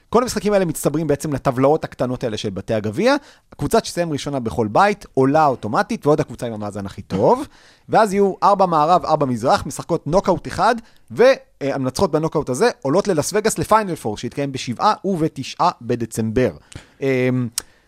[0.08, 3.16] אמ, כל המשחקים האלה מצטברים בעצם לטבלאות הקטנות האלה של בתי הגביע.
[3.54, 7.48] הקבוצה שתסיים ראשונה בכל בית עולה אוטומטית, ועוד הקבוצה עם המאזן הכי טוב.
[7.90, 10.76] ואז יהיו ארבע מערב, ארבע מזרח, משחקות נוקאוט אחד,
[11.12, 16.52] והמנצחות בנוקאוט הזה עולות ללס וגאס לפיינל פור, שיתקיים בשבעה ובתשעה בדצמבר.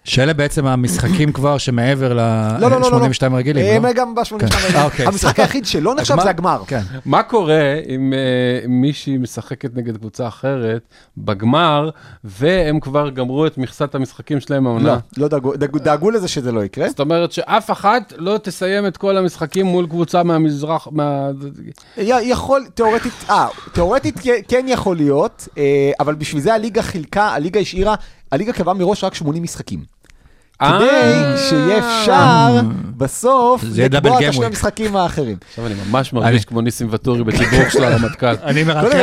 [0.09, 2.23] שאלה בעצם המשחקים כבר שמעבר לא,
[2.59, 2.99] לא, לא, לא.
[3.07, 3.93] ל-82 הרגילים, הם לא?
[3.93, 4.45] גם ב-82 כן.
[4.51, 4.83] אה, הרגילים.
[4.85, 5.39] אוקיי, המשחק.
[5.39, 6.15] היחיד שלא נחשב?
[6.23, 6.63] זה הגמר.
[6.67, 6.81] כן.
[7.05, 8.19] מה קורה אם אה,
[8.67, 10.81] מישהי משחקת נגד קבוצה אחרת
[11.17, 11.89] בגמר,
[12.23, 14.97] והם כבר גמרו את מכסת המשחקים שלהם לא, העונה?
[15.17, 16.89] לא דאגו, דאגו- דאגו לזה שזה לא יקרה.
[16.89, 21.29] זאת אומרת שאף אחת לא תסיים את כל המשחקים מול קבוצה מהמזרח, מה...
[21.97, 25.63] יכול, תיאורטית, אה, תיאורטית כן- כן יכול להיות, אה,
[25.99, 27.95] אבל בשביל זה הליגה חילקה, הליגה השאירה,
[28.31, 29.98] הליגה קבעה מראש רק 80 משחקים.
[30.59, 31.37] כדי אה.
[31.49, 32.61] שיהיה אפשר
[32.97, 34.45] בסוף לקבוע את השני.
[34.45, 35.37] המשחקים האחרים.
[35.49, 38.35] עכשיו אני ממש מרגיש כמו ניסים ואטורי בתדרוך של הרמטכ"ל.
[38.43, 38.97] אני מרחם,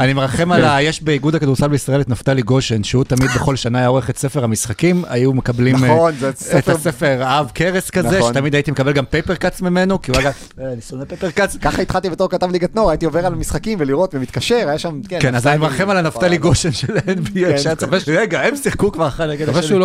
[0.00, 0.82] אני מרחם על ה...
[0.82, 4.44] יש באיגוד הכדורסל בישראל את נפתלי גושן, שהוא תמיד בכל שנה היה עורך את ספר
[4.44, 8.32] המשחקים, היו מקבלים אה, נכון, את ספר- הספר עב כרס כזה, נכון.
[8.32, 10.30] שתמיד הייתי מקבל גם paper cuts ממנו, כי הוא היה...
[10.60, 11.56] אה, אני שונא paper cuts.
[11.56, 15.18] ככה התחלתי בתור כתב ליגת נוער, הייתי עובר על המשחקים ולראות ומתקשר, היה שם, כן.
[15.20, 18.92] כן, אז אני מרחם על הנפתלי גושן של כן, ה-NBA, שהיה צריך- רגע, הם שיחקו
[18.92, 19.78] כבר אחד נגד השני.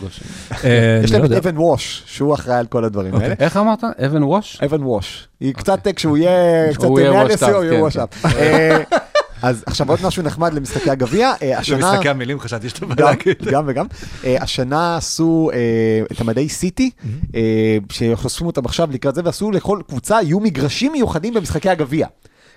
[0.00, 0.24] גושן.
[0.64, 1.32] אה, יש להם לא את.
[1.46, 3.34] אבן ווש, שהוא אחראי על כל הדברים האלה.
[3.38, 3.84] איך אמרת?
[4.06, 4.60] אבן ווש?
[4.64, 5.28] אבן ווש.
[5.40, 8.26] היא קצת, כשהוא יהיה קצת הוא יהיה מעל לסיום, הוא יהיה כן, וואש אפ.
[8.26, 8.82] אה,
[9.42, 11.92] אז עכשיו עוד משהו נחמד למשחקי הגביע, אה, השנה...
[11.92, 13.36] משחקי המילים, חשבתי שאתה בא גם, להגיד.
[13.50, 13.86] גם וגם.
[14.24, 15.58] אה, השנה עשו אה,
[16.12, 16.90] את המדעי סיטי,
[17.34, 22.06] אה, שחושפים אותם עכשיו לקראת זה, ועשו לכל קבוצה, יהיו מגרשים מיוחדים במשחקי הגביע.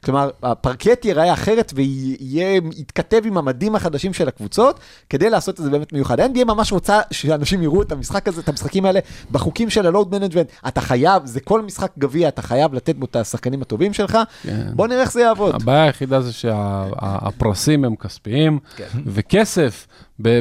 [0.03, 4.79] כלומר, הפרקט ייראה אחרת ויתכתב עם המדים החדשים של הקבוצות,
[5.09, 6.19] כדי לעשות את זה באמת מיוחד.
[6.19, 8.99] ה-NBA ממש רוצה שאנשים יראו את המשחק הזה, את המשחקים האלה,
[9.31, 10.51] בחוקים של ה load management.
[10.67, 14.17] אתה חייב, זה כל משחק גביע, אתה חייב לתת בו את השחקנים הטובים שלך.
[14.43, 14.67] כן.
[14.73, 15.55] בוא נראה איך זה יעבוד.
[15.55, 18.87] הבעיה היחידה זה שהפרסים הם כספיים, כן.
[19.05, 19.87] וכסף,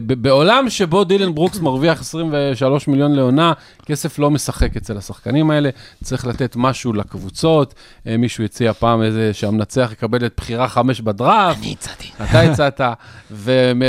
[0.06, 3.52] בעולם שבו דילן ברוקס מרוויח 23 מיליון לעונה,
[3.86, 5.70] כסף לא משחק אצל השחקנים האלה,
[6.04, 7.74] צריך לתת משהו לקבוצות.
[8.06, 11.58] אה, מישהו הציע פעם איזה שהמנצח יקבל את בחירה חמש בדראפט.
[11.58, 12.10] אני הצעתי.
[12.24, 12.80] אתה הצעת,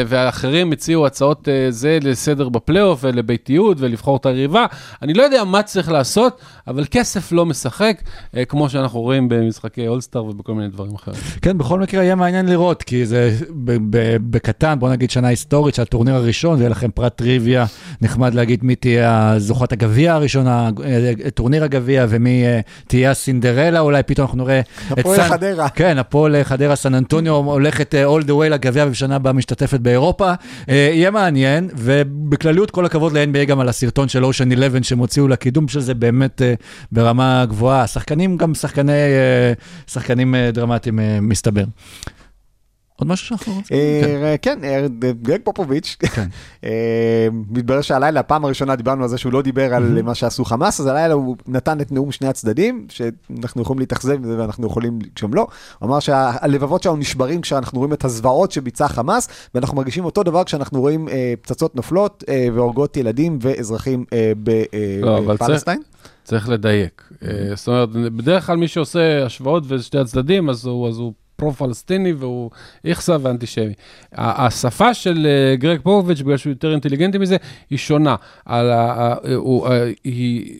[0.07, 4.65] ואחרים הציעו הצעות אה, זה לסדר בפלייאוף ולביתיות ולבחור את היריבה.
[5.01, 8.01] אני לא יודע מה צריך לעשות, אבל כסף לא משחק,
[8.37, 11.17] אה, כמו שאנחנו רואים במשחקי אולסטאר ובכל מיני דברים אחרים.
[11.41, 13.37] כן, בכל מקרה יהיה מעניין לראות, כי זה
[14.29, 17.65] בקטן, בוא נגיד שנה היסטורית הטורניר הראשון, ויהיה לכם פרט טריוויה,
[18.01, 24.03] נחמד להגיד מי תהיה זוכת הגביע הראשונה, אה, טורניר הגביע, ומי אה, תהיה הסינדרלה, אולי
[24.03, 24.59] פתאום אנחנו נראה...
[24.93, 25.69] את הפועל סן- חדרה.
[25.69, 30.33] כן, הפועל חדרה סן אנטוניו הולכת all the way לגביע, ובשנה הבאה משתתפת באירופה.
[30.69, 35.27] אה, יהיה מעניין, ובכלליות כל הכבוד ל-NBA גם על הסרטון של אושן 11 שהם הוציאו
[35.27, 36.41] לקידום של זה באמת
[36.91, 37.81] ברמה גבוהה.
[37.83, 38.91] השחקנים גם שחקני,
[39.87, 41.63] שחקנים דרמטיים מסתבר.
[42.95, 43.77] עוד משהו שאנחנו רוצים?
[43.77, 44.85] אה, כן, אה,
[45.21, 45.97] גרג פופוביץ',
[46.63, 50.79] אה, מתברר שהלילה, הפעם הראשונה דיברנו על זה שהוא לא דיבר על מה שעשו חמאס,
[50.79, 55.33] אז הלילה הוא נתן את נאום שני הצדדים, שאנחנו יכולים להתאכזב מזה ואנחנו יכולים כשהם
[55.33, 55.47] לא.
[55.79, 60.43] הוא אמר שהלבבות שלנו נשברים כשאנחנו רואים את הזוועות שביצע חמאס, ואנחנו מרגישים אותו דבר
[60.43, 64.31] כשאנחנו רואים אה, פצצות נופלות אה, והורגות ילדים ואזרחים אה,
[65.01, 65.81] לא, בפלסטיין.
[66.23, 67.03] צריך לדייק.
[67.23, 71.13] אה, זאת אומרת, בדרך כלל מי שעושה השוואות ושתי הצדדים, אז הוא
[71.43, 72.49] פרו-פלסטיני והוא
[72.85, 73.73] איכסה ואנטישמי.
[74.13, 77.37] השפה של אה, גרג פופוביץ', בגלל שהוא יותר אינטליגנטי מזה,
[77.69, 78.15] היא שונה.
[78.45, 80.59] על ה- הוא- אה, היא...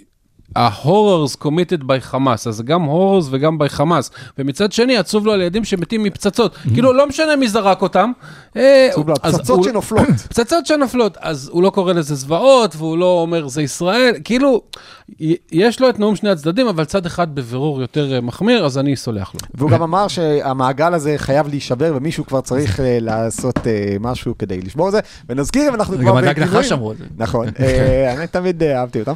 [0.56, 4.12] ה-horrors committed by חמאס, אז גם horrors וגם by חמאס.
[4.38, 6.56] ומצד שני, עצוב לו על ילדים שמתים מפצצות.
[6.74, 8.12] כאילו, לא משנה מי זרק אותם.
[8.58, 8.90] אה,
[9.24, 10.08] עצוב לו, הוא- שנופלות.
[10.30, 14.62] פצצות שנופלות, אז הוא לא קורא לזה זוועות, והוא לא אומר זה ישראל, כאילו,
[15.52, 18.96] יש לו את נאום שני הצדדים, אבל צד אחד בבירור יותר אה, מחמיר, אז אני
[18.96, 19.40] סולח לו.
[19.54, 24.62] והוא גם אמר שהמעגל הזה חייב להישבר ומישהו כבר צריך אה, לעשות אה, משהו כדי
[24.62, 25.00] לשבור את זה.
[25.30, 27.04] ונזכיר אם אנחנו כבר גם הדג נחש אמרו את זה.
[27.18, 27.48] נכון,
[28.18, 29.14] אני תמיד אה, אהבתי אותם.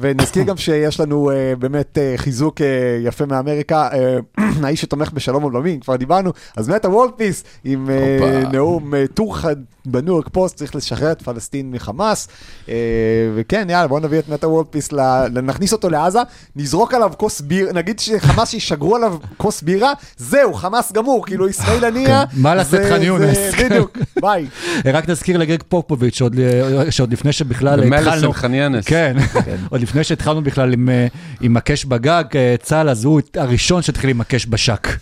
[0.00, 2.60] ונזכיר גם שיש לנו באמת חיזוק
[3.04, 3.88] יפה מאמריקה,
[4.62, 7.90] האיש שתומך בשלום עולמי, כבר דיברנו, אז מטא וורלד פיס עם.
[8.52, 9.56] נאום אה, טור חד
[9.86, 12.28] בניו יורק פוסט, צריך לשחרר את פלסטין מחמאס.
[12.68, 12.74] אה,
[13.34, 15.00] וכן, יאללה, בואו נביא את מטא וורלד פיס, ל-
[15.42, 16.18] נכניס אותו לעזה,
[16.56, 21.84] נזרוק עליו כוס ביר, נגיד שחמאס ישגרו עליו כוס בירה, זהו, חמאס גמור, כאילו אסמאעיל
[21.84, 22.24] הנייה.
[22.30, 23.38] כן, מה לעשות זה- ח'אן יונס.
[23.64, 24.46] בדיוק, ביי.
[24.84, 26.36] רק נזכיר לגרג פופוביץ', שעוד,
[27.12, 28.26] לפני שבכלל התחלנו...
[28.28, 28.84] אלחניאנס.
[28.84, 29.16] כן,
[29.70, 31.06] עוד לפני שהתחלנו בכלל עם, אה,
[31.42, 34.88] מקש בגג, אה, צה"ל, אז הוא הראשון שהתחיל עם מקש בשק.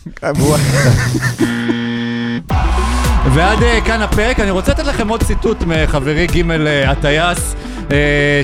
[3.31, 7.55] ועד אה, כאן הפרק, אני רוצה לתת לכם עוד ציטוט מחברי ג' אה, הטייס.
[7.91, 8.41] אה,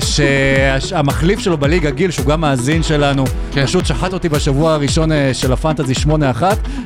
[0.79, 3.65] שהמחליף שלו בליגה, גיל, שהוא גם מאזין שלנו, כן.
[3.65, 6.07] פשוט שחט אותי בשבוע הראשון אה, של הפנטזי 8-1,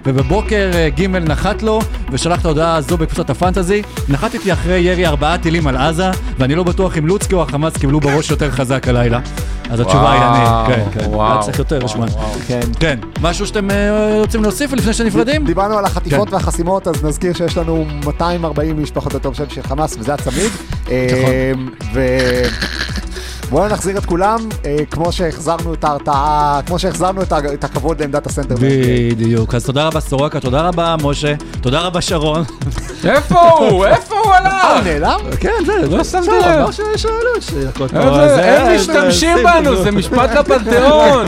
[0.06, 1.80] ובבוקר אה, ג' נחת לו,
[2.12, 3.82] ושלח את ההודעה הזו בקבוצת הפנטזי.
[4.10, 8.00] נחתתי אחרי ירי ארבעה טילים על עזה, ואני לא בטוח אם לוצקי או החמאס קיבלו
[8.00, 9.20] בראש יותר חזק הלילה.
[9.70, 11.10] אז התשובה היא אני, כן, כן.
[11.10, 12.08] וואו, היה צריך יותר זמן.
[12.48, 12.60] כן.
[12.80, 13.68] כן, משהו שאתם
[14.20, 15.46] רוצים להוסיף לפני שנפרדים?
[15.46, 16.34] דיברנו על החטיפות כן.
[16.34, 20.52] והחסימות, אז נזכיר שיש לנו 240 איש פחות או יותר בשם של חמאס, וזה הצמיד.
[21.94, 22.00] ו...
[23.50, 27.22] בואו נחזיר את כולם, אה, כמו שהחזרנו את ההרתעה, כמו שהחזרנו
[27.54, 28.56] את הכבוד לעמדת הסנטר.
[28.60, 29.56] בדיוק.
[29.56, 32.44] אז תודה רבה סורוקה, תודה רבה משה, תודה רבה שרון.
[33.06, 33.86] איפה הוא?
[33.88, 34.54] איפה הוא אה, הלך?
[34.76, 35.20] הוא נעלם?
[35.40, 36.70] כן, זה, לא שמתי לב.
[37.94, 41.26] אמר איזה- אז, הם אה, משתמשים בנו, זה משפט לפנתיאון.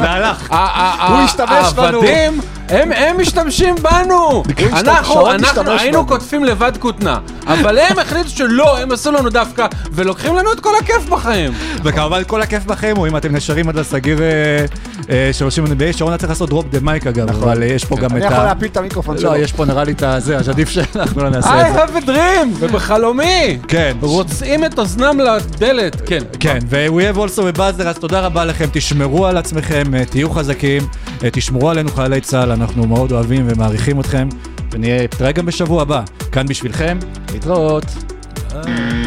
[1.07, 1.83] הוא השתמש בנו.
[1.97, 2.39] העבדים,
[2.69, 4.43] הם הם משתמשים בנו.
[4.71, 6.05] אנחנו אנחנו היינו.
[6.05, 10.69] קוטפים לבד כותנה, אבל הם החליטו שלא, הם עשו לנו דווקא, ולוקחים לנו את כל
[10.81, 11.51] הכיף בחיים.
[11.83, 14.65] וכמובן כל הכיף בכם הוא אם אתם נשארים עד לסגיר אה,
[15.09, 17.85] אה, של עושים NBA, שרון היה צריך לעשות דרופ דה מייק אגב, אבל אה, יש
[17.85, 18.27] פה גם את אני ה...
[18.27, 19.31] יכול להפיל את המיקרופון שלו.
[19.31, 21.83] לא, יש פה נראה לי את הזה, אז עדיף שאנחנו לא I נעשה את זה.
[21.83, 23.59] have a dream, ובחלומי.
[23.67, 23.97] כן.
[24.01, 26.23] רוצים את אוזנם לדלת, כן.
[26.39, 30.29] כן, ו-We have also a buzzer, אז תודה רבה לכם, תשמרו על עצמכם, אה, תהיו
[30.29, 30.87] חזקים,
[31.19, 34.27] תשמרו עלינו חיילי צה"ל, אנחנו מאוד אוהבים ומעריכים אתכם,
[34.71, 36.01] ונהיה נתראה גם בשבוע הבא,
[36.31, 36.97] כאן בשבילכם,
[37.33, 37.85] להתראות.
[38.53, 39.04] ביי.